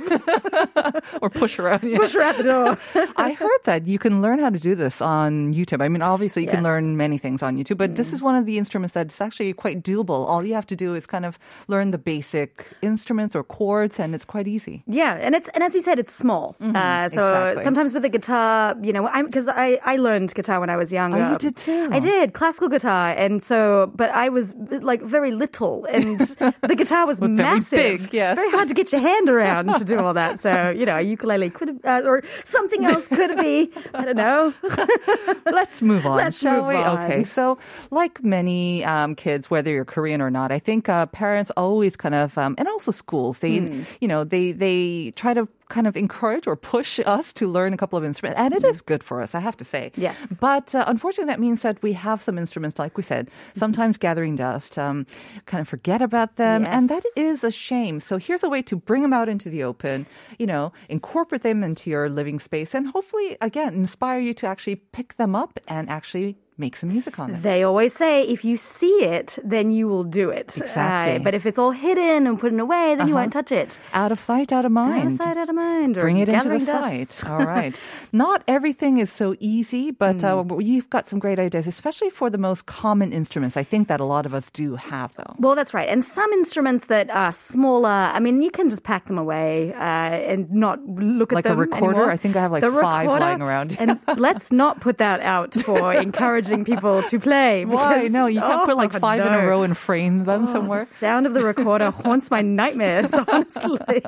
Or 1.21 1.29
push 1.29 1.59
around. 1.59 1.83
Yeah. 1.83 1.97
push 1.97 2.13
her 2.13 2.21
out 2.21 2.37
the 2.37 2.43
door. 2.43 2.77
I 3.17 3.33
heard 3.33 3.61
that 3.65 3.85
you 3.87 3.99
can 3.99 4.21
learn 4.21 4.39
how 4.39 4.49
to 4.49 4.59
do 4.59 4.75
this 4.75 5.01
on 5.01 5.53
YouTube. 5.53 5.81
I 5.83 5.89
mean, 5.89 6.01
obviously 6.01 6.43
you 6.45 6.49
can 6.49 6.63
learn 6.63 6.97
many 6.97 7.17
things 7.17 7.43
on 7.43 7.57
YouTube, 7.57 7.77
but 7.77 7.95
this 7.95 8.13
is 8.13 8.21
one 8.21 8.35
of 8.35 8.45
the 8.45 8.57
instruments 8.57 8.93
that's 8.93 9.19
actually 9.19 9.51
quite 9.53 9.83
doable. 9.83 10.21
All 10.31 10.43
you 10.45 10.53
have 10.53 10.67
to 10.67 10.75
do 10.75 10.95
is 10.95 11.05
kind 11.05 11.25
of 11.25 11.37
learn 11.67 11.91
the 11.91 11.97
basic 11.97 12.65
instruments 12.81 13.35
or 13.35 13.43
chords, 13.43 13.99
and 13.99 14.15
it's 14.15 14.25
quite 14.25 14.47
easy. 14.47 14.83
Yeah, 14.87 15.13
and 15.25 15.35
it's 15.35 15.49
and 15.53 15.63
as 15.63 15.75
you 15.75 15.81
said, 15.81 15.99
it's 15.99 16.13
small. 16.13 16.55
uh, 16.61 17.09
so 17.09 17.21
exactly. 17.23 17.63
sometimes 17.63 17.93
with 17.93 18.05
a 18.05 18.09
guitar, 18.09 18.75
you 18.81 18.93
know, 18.93 19.03
because 19.23 19.47
I 19.47 19.79
I 19.83 19.97
learned 19.97 20.33
guitar 20.33 20.59
when 20.59 20.69
I 20.69 20.77
was 20.77 20.91
younger. 20.91 21.17
Oh, 21.17 21.31
you 21.31 21.37
did 21.37 21.55
too? 21.57 21.89
I 21.91 21.99
did 21.99 22.33
classical 22.33 22.69
guitar, 22.69 23.13
and 23.17 23.43
so 23.43 23.91
but 23.95 24.09
I 24.11 24.29
was 24.29 24.55
like 24.91 25.01
very 25.01 25.31
little, 25.31 25.85
and 25.85 26.19
the 26.71 26.75
guitar 26.75 27.05
was 27.05 27.19
massive. 27.21 28.01
big, 28.01 28.13
yes. 28.13 28.35
very 28.35 28.51
hard 28.51 28.67
to 28.69 28.73
get 28.73 28.91
your 28.91 29.01
hand 29.01 29.24
around 29.29 29.73
to 29.75 29.85
do 29.85 29.97
all 29.99 30.13
that. 30.13 30.39
So 30.39 30.69
you 30.69 30.85
know, 30.85 30.97
a 30.97 31.01
ukulele 31.01 31.49
could 31.49 31.67
have, 31.69 32.05
uh, 32.05 32.07
or 32.09 32.23
something 32.43 32.85
else 32.85 33.07
could 33.07 33.37
be. 33.37 33.71
I 33.93 34.05
don't 34.05 34.15
know. 34.17 34.53
Let's 35.51 35.81
move 35.81 36.05
on, 36.05 36.17
Let's 36.17 36.39
shall 36.39 36.57
move 36.61 36.67
we? 36.67 36.75
on. 36.75 37.03
Okay, 37.03 37.23
so 37.23 37.57
like 37.91 38.23
many 38.23 38.83
um, 38.85 39.15
kids, 39.15 39.49
whether 39.49 39.71
you're 39.71 39.85
Korean 39.85 40.21
or 40.21 40.29
not, 40.31 40.51
I 40.51 40.59
think 40.59 40.89
uh, 40.89 41.05
parents 41.07 41.51
always 41.57 41.95
kind 41.95 42.15
of, 42.15 42.37
um, 42.37 42.55
and 42.57 42.67
also 42.67 42.91
schools, 42.91 43.39
they, 43.39 43.55
Hmm. 43.59 43.83
you 44.01 44.07
know, 44.07 44.23
they 44.23 44.51
they 44.51 45.11
try 45.15 45.33
to 45.33 45.47
kind 45.75 45.87
of 45.87 45.97
encourage 45.97 46.47
or 46.47 46.55
push 46.55 47.01
us 47.05 47.33
to 47.33 47.49
learn 47.49 47.73
a 47.73 47.77
couple 47.77 47.97
of 47.99 48.05
instruments, 48.05 48.39
and 48.39 48.53
it 48.53 48.63
is 48.63 48.79
good 48.79 49.03
for 49.03 49.21
us, 49.21 49.35
I 49.35 49.41
have 49.41 49.57
to 49.57 49.65
say. 49.65 49.91
Yes. 49.97 50.37
But 50.39 50.73
uh, 50.73 50.85
unfortunately, 50.87 51.29
that 51.33 51.41
means 51.41 51.63
that 51.63 51.83
we 51.83 51.91
have 51.91 52.21
some 52.21 52.37
instruments, 52.37 52.79
like 52.79 52.95
we 52.95 53.03
said, 53.03 53.29
sometimes 53.57 53.97
gathering 53.97 54.37
dust, 54.37 54.79
um, 54.79 55.05
kind 55.47 55.59
of 55.59 55.67
forget 55.67 56.01
about 56.01 56.37
them, 56.37 56.65
and 56.65 56.87
that 56.87 57.03
is 57.17 57.43
a 57.43 57.51
shame. 57.51 57.99
So 57.99 58.15
here's 58.15 58.41
a 58.41 58.47
way 58.47 58.61
to 58.61 58.77
bring 58.77 59.01
them 59.01 59.11
out 59.11 59.27
into 59.27 59.49
the 59.49 59.63
open, 59.63 60.05
you 60.39 60.47
know, 60.47 60.71
incorporate 60.87 61.43
them 61.43 61.61
into 61.61 61.89
your 61.89 62.07
living 62.07 62.39
space, 62.39 62.73
and 62.73 62.87
hopefully, 62.87 63.35
again, 63.41 63.73
inspire 63.73 64.21
you 64.21 64.33
to 64.35 64.47
actually 64.47 64.77
pick 64.77 65.17
them 65.17 65.35
up 65.35 65.59
and 65.67 65.89
actually 65.89 66.37
make 66.57 66.75
some 66.77 66.89
music 66.89 67.19
on 67.19 67.31
them. 67.31 67.41
They 67.41 67.63
always 67.63 67.93
say 67.93 68.23
if 68.23 68.45
you 68.45 68.55
see 68.57 69.03
it, 69.03 69.37
then 69.43 69.71
you 69.71 69.87
will 69.87 70.03
do 70.03 70.29
it. 70.29 70.55
Exactly. 70.57 71.15
Uh, 71.17 71.19
but 71.23 71.33
if 71.33 71.45
it's 71.45 71.57
all 71.57 71.71
hidden 71.71 72.27
and 72.27 72.39
put 72.39 72.51
in 72.53 72.59
away, 72.59 72.95
then 72.95 73.07
you 73.07 73.13
won't 73.15 73.33
touch 73.33 73.51
it. 73.51 73.77
Out 73.93 74.11
of 74.11 74.19
sight, 74.19 74.53
out 74.53 74.65
of 74.65 74.71
mind. 74.71 75.01
Out 75.07 75.11
of 75.13 75.21
sight, 75.21 75.37
out 75.37 75.49
of 75.49 75.55
mind. 75.55 75.95
Bring 75.95 76.17
it 76.17 76.29
into 76.29 76.49
the 76.49 76.59
dust. 76.59 77.11
site. 77.11 77.29
All 77.29 77.39
right. 77.45 77.79
Not 78.11 78.43
everything 78.47 78.97
is 78.99 79.11
so 79.11 79.35
easy, 79.39 79.91
but 79.91 80.23
uh, 80.23 80.43
Hmm. 80.43 80.59
you've 80.61 80.89
got 80.89 81.09
some 81.09 81.19
great 81.19 81.39
ideas, 81.39 81.67
especially 81.67 82.09
for 82.09 82.29
the 82.29 82.37
most 82.37 82.65
common 82.65 83.11
instruments. 83.11 83.57
I 83.57 83.63
think 83.63 83.87
that 83.87 83.99
a 83.99 84.05
lot 84.05 84.25
of 84.25 84.33
us 84.33 84.49
do 84.51 84.75
have, 84.75 85.13
though. 85.15 85.35
Well, 85.39 85.55
that's 85.55 85.73
right. 85.73 85.89
And 85.89 86.03
some 86.03 86.31
instruments 86.33 86.85
that 86.87 87.09
are 87.09 87.33
smaller, 87.33 87.89
I 87.89 88.19
mean, 88.19 88.41
you 88.41 88.51
can 88.51 88.69
just 88.69 88.83
pack 88.83 89.07
them 89.07 89.17
away 89.17 89.73
uh, 89.73 89.79
and 89.79 90.49
not 90.51 90.79
look 90.87 91.33
at 91.33 91.43
them. 91.43 91.57
Like 91.57 91.57
a 91.57 91.69
recorder? 91.69 91.95
anymore. 91.95 92.11
I 92.11 92.17
think 92.17 92.35
I 92.35 92.41
have 92.41 92.51
like 92.51 92.61
The 92.61 92.71
five 92.71 93.05
recorder, 93.05 93.25
lying 93.25 93.41
around. 93.41 93.75
and 93.79 93.99
let's 94.17 94.51
not 94.51 94.79
put 94.81 94.97
that 94.99 95.19
out 95.21 95.53
for 95.53 95.93
encouraging 96.51 96.65
people 96.65 97.03
to 97.03 97.19
play. 97.19 97.65
Why? 97.65 98.07
No, 98.07 98.25
you 98.27 98.39
can't 98.39 98.65
put 98.65 98.77
like 98.77 98.93
Oh, 98.95 98.99
five 98.99 99.21
in 99.25 99.33
a 99.33 99.45
row 99.45 99.63
and 99.63 99.77
frame 99.77 100.25
them 100.25 100.45
The 100.45 100.51
somewhere. 100.51 100.85
sound 100.85 101.25
of 101.25 101.33
the 101.33 101.43
recorder 101.43 101.91
haunts 101.91 102.31
my 102.31 102.41
nightmares, 102.41 103.11
honestly. 103.27 104.01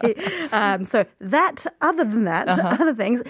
Um, 0.51 0.85
so 0.85 1.05
that, 1.19 1.65
other 1.81 2.03
than 2.03 2.23
that, 2.25 2.47
Uh-huh. 2.49 2.77
other 2.79 2.93
things, 2.93 3.21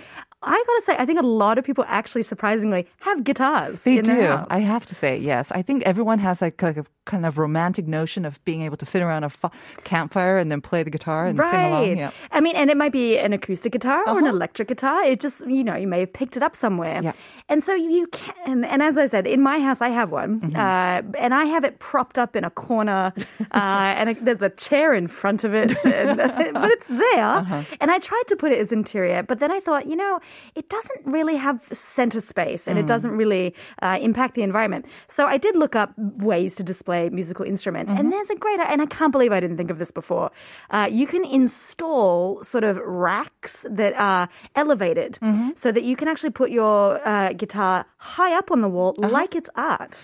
I 0.42 0.64
gotta 0.68 0.82
say, 0.84 0.96
I 0.98 1.06
think 1.06 1.20
a 1.20 1.26
lot 1.26 1.58
of 1.58 1.66
people 1.66 1.84
actually 1.88 2.24
surprisingly 2.24 2.88
have 3.02 3.24
guitars. 3.24 3.84
They 3.84 4.02
do. 4.02 4.38
I 4.50 4.60
have 4.60 4.86
to 4.88 4.96
say, 4.96 5.18
yes. 5.18 5.52
I 5.52 5.62
think 5.62 5.84
everyone 5.84 6.20
has 6.20 6.42
like 6.42 6.62
a 6.62 6.86
kind 7.08 7.26
of 7.26 7.38
romantic 7.38 7.88
notion 7.88 8.26
of 8.26 8.34
being 8.46 8.62
able 8.68 8.78
to 8.78 8.86
sit 8.86 9.02
around 9.02 9.24
a 9.24 9.32
f- 9.34 9.52
campfire 9.84 10.38
and 10.38 10.52
then 10.52 10.62
play 10.62 10.84
the 10.84 10.90
guitar 10.92 11.26
and 11.26 11.38
sing 11.40 11.46
along. 11.48 11.88
Right. 11.88 11.98
Yeah. 11.98 12.12
I 12.32 12.40
mean, 12.42 12.56
and 12.56 12.70
it 12.70 12.78
might 12.78 12.92
be 12.92 13.18
an 13.18 13.34
acoustic 13.34 13.72
guitar 13.72 14.04
or 14.08 14.18
an 14.20 14.26
Uh-huh. 14.28 14.36
electric 14.36 14.68
guitar. 14.68 15.04
It 15.04 15.20
just, 15.20 15.38
you 15.48 15.64
know, 15.64 15.76
you 15.76 15.88
may 15.88 16.02
have 16.02 16.14
picked 16.14 16.36
it 16.38 16.44
up 16.44 16.56
somewhere. 16.56 17.00
Yeah. 17.04 17.14
And 17.50 17.64
so 17.64 17.74
you 17.74 18.08
can, 18.20 18.64
and 18.66 18.82
as 18.84 18.98
I 18.98 19.08
said, 19.08 19.26
in 19.28 19.42
my 19.42 19.58
house, 19.60 19.82
I 19.82 19.90
have 19.90 20.12
one, 20.12 20.32
Mm-hmm. 20.42 20.56
uh, 20.56 21.18
and 21.24 21.32
I 21.34 21.46
have 21.54 21.64
it 21.70 21.80
propped 21.80 22.18
up 22.24 22.36
in 22.36 22.44
a 22.44 22.50
corner, 22.68 23.14
uh, 23.52 23.94
and 24.00 24.06
it, 24.12 24.18
there's 24.28 24.42
a 24.42 24.50
chair 24.68 24.94
in 24.94 25.08
front 25.08 25.44
of 25.48 25.52
it, 25.62 25.72
and, 25.86 26.18
but 26.62 26.70
it's 26.76 26.88
there. 26.88 27.32
Uh-huh. 27.42 27.64
And 27.82 27.90
I 27.96 27.98
tried 28.00 28.28
to 28.32 28.36
put 28.36 28.52
it 28.52 28.60
as 28.60 28.72
interior, 28.72 29.24
but 29.24 29.38
then 29.40 29.52
I 29.58 29.60
thought, 29.66 29.84
you 29.92 29.96
know, 30.04 30.20
it 30.56 30.68
doesn't 30.76 31.02
really 31.18 31.38
have 31.38 31.58
center 31.72 32.22
space, 32.34 32.68
and 32.68 32.78
it 32.78 32.84
Mm. 32.88 32.94
doesn't 32.94 33.16
really 33.24 33.46
uh, 33.86 33.98
impact 34.10 34.32
the 34.40 34.44
environment. 34.52 34.84
So 35.08 35.22
I 35.36 35.38
did 35.46 35.56
look 35.64 35.76
up 35.76 35.92
ways 36.32 36.56
to 36.58 36.64
display 36.74 36.97
musical 37.20 37.46
instruments, 37.54 37.90
Mm-hmm. 37.90 38.00
and 38.00 38.12
there's 38.14 38.30
a 38.30 38.36
great, 38.36 38.60
and 38.74 38.82
I 38.82 38.88
can't 38.98 39.12
believe 39.16 39.32
I 39.38 39.40
didn't 39.44 39.58
think 39.58 39.72
of 39.72 39.80
this 39.84 39.92
before. 40.02 40.28
Uh, 40.76 40.88
you 41.00 41.06
can 41.14 41.24
install 41.26 42.44
sort 42.44 42.64
of 42.64 42.78
racks 43.08 43.54
that 43.82 43.94
are 44.12 44.28
elevated, 44.56 45.12
Mm-hmm. 45.22 45.50
so 45.56 45.68
that 45.76 45.84
you 45.90 45.96
can 45.96 46.08
actually 46.08 46.32
put 46.42 46.50
your 46.52 46.80
uh, 47.08 47.34
guitar 47.34 47.86
high 48.16 48.34
up 48.40 48.48
on 48.56 48.60
the 48.66 48.70
wall, 48.76 48.92
Uh-huh. 49.02 49.12
like 49.20 49.34
it's 49.40 49.50
art. 49.56 50.04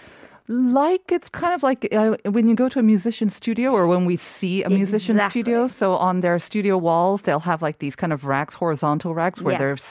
like 0.49 1.07
it's 1.17 1.29
kind 1.29 1.53
of 1.55 1.63
like 1.63 1.87
uh, 1.95 2.17
when 2.35 2.45
you 2.49 2.55
go 2.63 2.67
to 2.67 2.77
a 2.79 2.83
musician 2.83 3.29
studio 3.29 3.71
or 3.71 3.87
when 3.87 4.03
we 4.05 4.17
see 4.17 4.61
a 4.63 4.69
musician 4.69 5.15
Exactly. 5.15 5.41
studio 5.41 5.67
so 5.67 5.95
on 5.95 6.19
their 6.19 6.37
studio 6.37 6.75
walls 6.77 7.21
they'll 7.23 7.39
have 7.51 7.61
like 7.61 7.77
these 7.79 7.95
kind 7.95 8.11
of 8.11 8.25
racks 8.25 8.53
horizontal 8.53 9.15
racks 9.15 9.39
where 9.41 9.53
Yes. 9.53 9.61
there's 9.63 9.85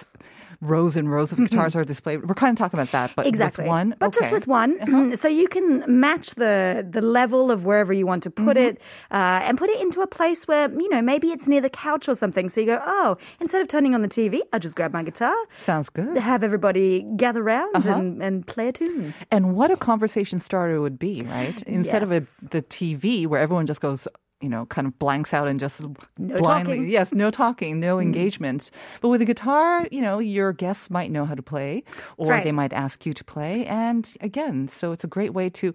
rows 0.63 0.97
and 0.97 1.11
rows 1.11 1.33
of 1.33 1.39
guitars 1.39 1.75
are 1.77 1.85
displayed 1.85 2.25
we're 2.29 2.35
kind 2.35 2.53
of 2.55 2.59
talking 2.63 2.79
about 2.81 2.93
that 2.93 3.11
but 3.17 3.27
exactly. 3.27 3.65
with 3.65 3.69
one 3.69 3.95
But 3.99 4.15
just 4.15 4.31
with 4.33 4.47
one, 4.47 5.17
so 5.17 5.27
you 5.29 5.49
can 5.49 5.85
match 5.89 6.31
the 6.37 6.87
the 6.89 7.03
level 7.03 7.51
of 7.51 7.65
wherever 7.65 7.93
you 7.93 8.07
want 8.07 8.23
to 8.23 8.31
put 8.31 8.57
Mm-hmm. 8.57 8.77
it, 8.77 8.81
uh, 9.11 9.41
and 9.47 9.59
put 9.59 9.71
it 9.71 9.81
into 9.81 10.01
a 10.03 10.07
place 10.07 10.47
where 10.47 10.71
you 10.71 10.89
know 10.89 11.03
maybe 11.03 11.29
it's 11.35 11.47
near 11.49 11.61
the 11.61 11.71
couch 11.71 12.09
or 12.09 12.15
something. 12.15 12.49
So 12.49 12.61
you 12.61 12.67
go, 12.67 12.81
oh, 12.85 13.17
instead 13.41 13.61
of 13.61 13.67
turning 13.69 13.95
on 13.95 14.03
the 14.03 14.09
TV, 14.09 14.41
I'll 14.53 14.61
just 14.61 14.77
grab 14.77 14.93
my 14.93 15.03
guitar, 15.03 15.35
sounds 15.59 15.89
good 15.91 16.17
have 16.17 16.43
everybody 16.45 17.05
gather 17.17 17.43
around 17.43 17.75
Uh-huh. 17.77 17.95
and, 17.99 18.23
and 18.23 18.47
play 18.47 18.69
a 18.69 18.73
tune. 18.73 19.15
and 19.31 19.55
what 19.57 19.71
a 19.71 19.77
conversation 19.77 20.39
starter 20.39 20.81
would 20.81 20.99
be 20.99 21.23
right 21.23 21.61
instead 21.65 22.03
of 22.05 22.13
a, 22.13 22.21
the 22.55 22.63
tv 22.63 23.27
where 23.27 23.41
everyone 23.41 23.67
just 23.67 23.81
goes 23.81 24.07
you 24.43 24.49
know, 24.49 24.67
kind 24.67 24.87
of 24.87 24.99
blanks 24.99 25.33
out 25.33 25.49
and 25.49 25.61
just 25.61 25.81
No 25.81 26.37
blindly, 26.37 26.77
talking. 26.77 26.91
yes, 26.91 27.13
no 27.13 27.31
talking, 27.31 27.81
no 27.81 27.97
mm. 27.97 28.03
engagement. 28.03 28.71
But 29.01 29.09
with 29.09 29.23
a 29.23 29.25
guitar, 29.25 29.87
you 29.91 30.03
know, 30.03 30.19
your 30.19 30.53
guests 30.53 30.91
might 30.91 31.11
know 31.11 31.25
how 31.25 31.35
to 31.35 31.43
play, 31.43 31.85
or 32.17 32.29
right. 32.31 32.45
they 32.45 32.53
might 32.53 32.73
ask 32.73 33.07
you 33.07 33.15
to 33.15 33.25
play. 33.25 33.65
And 33.67 34.13
again, 34.21 34.69
so 34.69 34.93
it's 34.93 35.05
a 35.05 35.09
great 35.09 35.33
way 35.33 35.49
to 35.51 35.75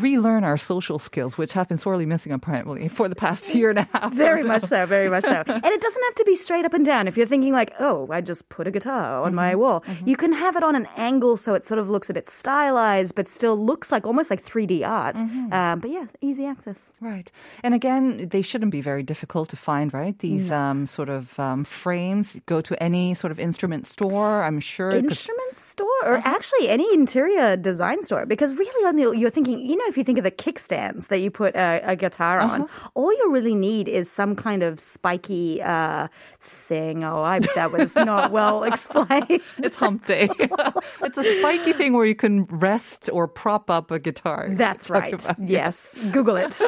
relearn 0.00 0.44
our 0.44 0.56
social 0.56 0.98
skills, 0.98 1.36
which 1.36 1.52
have 1.52 1.68
been 1.68 1.78
sorely 1.78 2.06
missing 2.06 2.32
apparently 2.32 2.88
for 2.98 3.08
the 3.08 3.14
past 3.14 3.54
year 3.54 3.70
and 3.70 3.80
a 3.80 3.88
half. 3.92 4.12
Very 4.12 4.42
much 4.42 4.62
so, 4.62 4.86
very 4.86 5.10
much 5.10 5.24
so. 5.24 5.42
And 5.62 5.72
it 5.72 5.80
doesn't 5.80 6.02
have 6.02 6.14
to 6.16 6.24
be 6.24 6.36
straight 6.36 6.64
up 6.64 6.74
and 6.74 6.84
down. 6.84 7.06
If 7.06 7.16
you're 7.16 7.26
thinking 7.26 7.52
like, 7.52 7.72
oh, 7.78 8.08
I 8.10 8.20
just 8.20 8.48
put 8.48 8.66
a 8.66 8.70
guitar 8.70 9.22
on 9.22 9.34
my 9.34 9.54
wall, 9.54 9.84
you 10.04 10.16
can 10.16 10.32
have 10.32 10.56
it 10.56 10.62
on 10.62 10.74
an 10.74 10.88
angle 10.96 11.36
so 11.36 11.54
it 11.54 11.66
sort 11.66 11.78
of 11.78 11.88
looks 11.88 12.10
a 12.10 12.14
bit 12.14 12.28
stylized, 12.28 13.14
but 13.14 13.28
still 13.28 13.56
looks 13.56 13.92
like 13.92 14.06
almost 14.06 14.30
like 14.30 14.44
3D 14.44 14.86
art. 14.86 15.16
Um, 15.16 15.80
but 15.80 15.90
yeah, 15.90 16.06
easy 16.20 16.46
access. 16.46 16.92
Right. 17.00 17.30
And 17.62 17.74
again, 17.74 18.28
they 18.28 18.42
shouldn't 18.42 18.72
be 18.72 18.80
very 18.80 19.02
difficult 19.02 19.50
to 19.50 19.56
find, 19.56 19.92
right? 19.92 20.18
These 20.18 20.50
um, 20.50 20.86
sort 20.86 21.08
of 21.08 21.38
um, 21.38 21.64
frames. 21.64 22.36
Go 22.46 22.60
to 22.60 22.80
any 22.82 23.14
sort 23.14 23.30
of 23.30 23.38
instrument 23.38 23.86
store, 23.86 24.42
I'm 24.42 24.60
sure. 24.60 24.90
Instrument 24.90 25.54
store 25.54 25.88
or 26.04 26.16
actually 26.24 26.68
any 26.68 26.92
interior 26.94 27.56
design 27.56 28.02
store 28.02 28.26
because 28.26 28.54
really 28.54 28.86
on 28.86 28.96
the, 28.96 29.16
you're 29.18 29.30
thinking 29.30 29.60
you 29.60 29.76
know 29.76 29.81
if 29.88 29.96
you 29.96 30.04
think 30.04 30.18
of 30.18 30.24
the 30.24 30.30
kickstands 30.30 31.08
that 31.08 31.18
you 31.18 31.30
put 31.30 31.54
a, 31.54 31.80
a 31.84 31.96
guitar 31.96 32.40
on. 32.40 32.62
Uh-huh. 32.62 32.88
All 32.94 33.12
you 33.12 33.32
really 33.32 33.54
need 33.54 33.88
is 33.88 34.10
some 34.10 34.36
kind 34.36 34.62
of 34.62 34.80
spiky 34.80 35.62
uh, 35.62 36.08
thing. 36.40 37.04
Oh 37.04 37.22
I, 37.22 37.40
that 37.54 37.72
was 37.72 37.94
not 37.94 38.30
well 38.30 38.64
explained. 38.72 39.40
It's 39.58 39.76
hump 39.76 40.06
day. 40.06 40.28
it's 41.02 41.18
a 41.18 41.38
spiky 41.38 41.72
thing 41.72 41.92
where 41.92 42.06
you 42.06 42.14
can 42.14 42.44
rest 42.44 43.10
or 43.12 43.28
prop 43.28 43.70
up 43.70 43.90
a 43.90 43.98
guitar. 43.98 44.48
that's 44.52 44.90
right. 44.90 45.24
yes. 45.38 45.98
Google 46.10 46.36
it. 46.36 46.60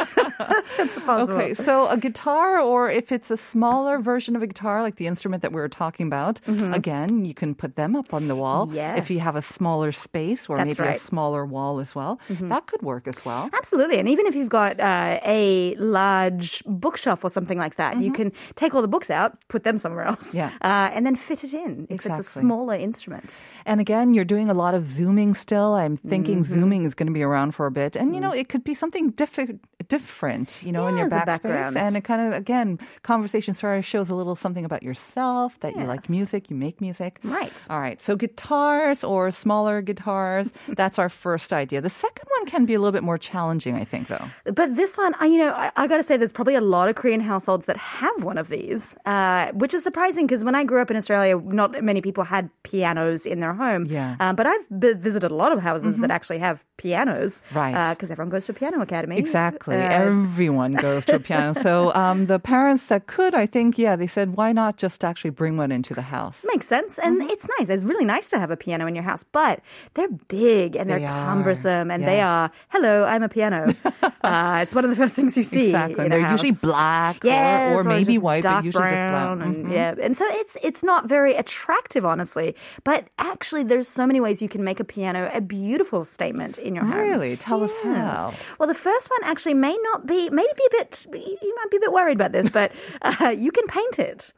It's 0.78 0.98
possible. 1.00 1.34
Okay, 1.34 1.54
so 1.54 1.88
a 1.88 1.96
guitar, 1.96 2.58
or 2.58 2.90
if 2.90 3.12
it's 3.12 3.30
a 3.30 3.36
smaller 3.36 3.98
version 3.98 4.36
of 4.36 4.42
a 4.42 4.46
guitar, 4.46 4.82
like 4.82 4.96
the 4.96 5.06
instrument 5.06 5.42
that 5.42 5.52
we 5.52 5.60
were 5.60 5.68
talking 5.68 6.06
about, 6.06 6.40
mm-hmm. 6.42 6.72
again, 6.72 7.24
you 7.24 7.34
can 7.34 7.54
put 7.54 7.76
them 7.76 7.96
up 7.96 8.12
on 8.12 8.28
the 8.28 8.36
wall. 8.36 8.68
If 8.74 9.10
you 9.10 9.20
have 9.20 9.36
a 9.36 9.42
smaller 9.42 9.92
space 9.92 10.48
or 10.48 10.56
That's 10.56 10.78
maybe 10.78 10.90
a 10.90 10.98
smaller 10.98 11.44
wall 11.44 11.80
as 11.80 11.94
well, 11.94 12.20
mm-hmm. 12.28 12.48
that 12.48 12.66
could 12.66 12.82
work 12.82 13.03
as 13.08 13.24
well. 13.24 13.50
Absolutely. 13.52 13.98
And 13.98 14.08
even 14.08 14.26
if 14.26 14.34
you've 14.34 14.48
got 14.48 14.78
uh, 14.80 15.18
a 15.24 15.74
large 15.76 16.62
bookshelf 16.66 17.24
or 17.24 17.30
something 17.30 17.58
like 17.58 17.76
that, 17.76 18.00
you 18.00 18.12
can 18.12 18.32
take 18.54 18.74
all 18.74 18.82
the 18.82 18.88
books 18.88 19.10
out, 19.10 19.36
put 19.48 19.64
them 19.64 19.78
somewhere 19.78 20.04
else, 20.04 20.34
Yeah. 20.34 20.50
uh, 20.62 20.90
and 20.92 21.04
then 21.06 21.16
fit 21.16 21.44
it 21.44 21.54
in 21.54 21.86
if 21.90 22.04
it's 22.06 22.18
a 22.18 22.22
smaller 22.22 22.74
instrument. 22.74 23.34
And 23.66 23.80
again, 23.80 24.14
you're 24.14 24.24
doing 24.24 24.48
a 24.50 24.54
lot 24.54 24.74
of 24.74 24.84
zooming 24.84 25.34
still. 25.34 25.74
I'm 25.74 25.96
thinking 25.96 26.44
zooming 26.44 26.84
is 26.84 26.94
going 26.94 27.06
to 27.06 27.12
be 27.12 27.22
around 27.22 27.52
for 27.54 27.66
a 27.66 27.70
bit. 27.70 27.96
And, 27.96 28.14
you 28.14 28.20
know, 28.20 28.32
it 28.32 28.48
could 28.48 28.64
be 28.64 28.74
something 28.74 29.10
different, 29.10 29.60
different, 29.88 30.62
you 30.62 30.72
know, 30.72 30.86
in 30.86 30.96
your 30.96 31.08
backspace. 31.08 31.26
background. 31.26 31.76
And 31.76 31.96
it 31.96 32.04
kind 32.04 32.32
of, 32.32 32.38
again, 32.38 32.78
conversation 33.02 33.54
sort 33.54 33.78
of 33.78 33.84
shows 33.84 34.10
a 34.10 34.14
little 34.14 34.36
something 34.36 34.64
about 34.64 34.82
yourself, 34.82 35.58
that 35.60 35.76
you 35.76 35.84
like 35.84 36.08
music, 36.08 36.50
you 36.50 36.56
make 36.56 36.80
music. 36.80 37.18
Right. 37.22 37.52
All 37.70 37.80
right. 37.80 38.00
So 38.00 38.16
guitars 38.16 39.04
or 39.04 39.30
smaller 39.30 39.82
guitars, 39.82 40.50
that's 40.68 40.98
our 40.98 41.08
first 41.08 41.52
idea. 41.52 41.80
The 41.80 41.90
second 41.90 42.26
one 42.38 42.46
can 42.46 42.66
be 42.66 42.74
a 42.74 42.78
little 42.78 42.92
bit 42.92 43.02
more 43.02 43.18
challenging, 43.18 43.76
I 43.76 43.84
think, 43.84 44.08
though. 44.08 44.26
But 44.44 44.76
this 44.76 44.96
one, 44.96 45.14
I, 45.20 45.26
you 45.26 45.38
know, 45.38 45.52
I, 45.52 45.70
I 45.76 45.86
got 45.86 45.98
to 45.98 46.02
say, 46.02 46.16
there's 46.16 46.32
probably 46.32 46.54
a 46.54 46.60
lot 46.60 46.88
of 46.88 46.94
Korean 46.94 47.20
households 47.20 47.66
that 47.66 47.76
have 47.76 48.22
one 48.22 48.38
of 48.38 48.48
these, 48.48 48.96
uh, 49.06 49.52
which 49.52 49.74
is 49.74 49.82
surprising 49.82 50.26
because 50.26 50.44
when 50.44 50.54
I 50.54 50.64
grew 50.64 50.80
up 50.80 50.90
in 50.90 50.96
Australia, 50.96 51.36
not 51.36 51.82
many 51.82 52.00
people 52.00 52.24
had 52.24 52.50
pianos 52.62 53.26
in 53.26 53.40
their 53.40 53.54
home. 53.54 53.86
Yeah. 53.86 54.16
Uh, 54.20 54.32
but 54.32 54.46
I've 54.46 54.66
visited 54.70 55.30
a 55.30 55.34
lot 55.34 55.52
of 55.52 55.60
houses 55.60 55.98
that 55.98 56.10
actually 56.10 56.38
have 56.38 56.64
pianos. 56.76 57.42
Right. 57.54 57.90
Because 57.94 58.10
everyone 58.10 58.30
goes 58.30 58.46
to 58.46 58.52
piano 58.52 58.80
academy. 58.80 59.18
Exactly. 59.18 59.73
Uh, 59.80 60.04
Everyone 60.04 60.74
goes 60.74 61.04
to 61.06 61.16
a 61.16 61.20
piano. 61.20 61.54
So 61.60 61.92
um, 61.94 62.26
the 62.26 62.38
parents 62.38 62.86
that 62.86 63.06
could, 63.06 63.34
I 63.34 63.46
think, 63.46 63.78
yeah, 63.78 63.96
they 63.96 64.06
said, 64.06 64.36
why 64.36 64.52
not 64.52 64.76
just 64.76 65.04
actually 65.04 65.30
bring 65.30 65.56
one 65.56 65.72
into 65.72 65.94
the 65.94 66.02
house? 66.02 66.44
Makes 66.48 66.66
sense. 66.66 66.98
And 66.98 67.20
Mm-hmm. 67.20 67.30
it's 67.30 67.46
nice. 67.58 67.68
It's 67.70 67.84
really 67.84 68.04
nice 68.04 68.28
to 68.30 68.38
have 68.38 68.50
a 68.50 68.56
piano 68.56 68.86
in 68.86 68.94
your 68.94 69.04
house, 69.04 69.24
but 69.24 69.60
they're 69.94 70.08
big 70.28 70.74
and 70.76 70.90
they're 70.90 70.98
They 71.00 71.06
cumbersome 71.06 71.90
and 71.90 72.06
they 72.06 72.20
are, 72.20 72.50
hello, 72.70 73.04
I'm 73.04 73.22
a 73.22 73.28
piano. 73.28 73.66
uh, 74.22 74.58
it's 74.62 74.74
one 74.74 74.84
of 74.84 74.90
the 74.90 74.96
first 74.96 75.14
things 75.14 75.36
you 75.36 75.44
see. 75.44 75.66
Exactly. 75.66 76.08
they're 76.08 76.30
usually 76.30 76.50
house. 76.50 76.60
black 76.60 77.24
or- 77.24 77.28
yes, 77.28 77.74
or 77.76 77.84
maybe 77.84 78.18
white, 78.18 78.42
but 78.42 78.64
usually 78.64 78.82
just 78.84 78.94
black. 78.94 79.10
brown 79.10 79.42
And. 79.42 79.70
Yeah. 79.70 79.94
And 80.02 80.16
so 80.16 80.24
it's, 80.28 80.56
it's 80.62 80.82
not 80.82 81.08
very 81.08 81.34
attractive, 81.34 82.04
honestly. 82.04 82.54
But 82.84 83.06
actually, 83.18 83.62
there's 83.64 83.88
so 83.88 84.06
many 84.06 84.20
ways 84.20 84.42
you 84.42 84.48
can 84.48 84.64
make 84.64 84.80
a 84.80 84.84
piano 84.84 85.30
a 85.32 85.40
beautiful 85.40 86.04
statement 86.04 86.58
in 86.58 86.74
your 86.74 86.84
home. 86.84 86.98
Really? 86.98 87.36
Tell 87.36 87.62
us 87.62 87.72
how. 87.82 88.32
Well, 88.58 88.66
the 88.68 88.74
first 88.74 89.10
one 89.10 89.20
actually 89.24 89.54
may 89.66 89.76
not 89.88 90.00
be, 90.06 90.20
maybe 90.30 90.52
be 90.62 90.66
a 90.72 90.74
bit, 90.78 91.06
you 91.12 91.52
might 91.58 91.70
be 91.70 91.78
a 91.78 91.84
bit 91.86 91.92
worried 91.92 92.16
about 92.20 92.32
this, 92.32 92.48
but 92.58 92.68
uh, 93.02 93.34
you 93.44 93.50
can 93.56 93.66
paint 93.66 93.98
it. 93.98 94.32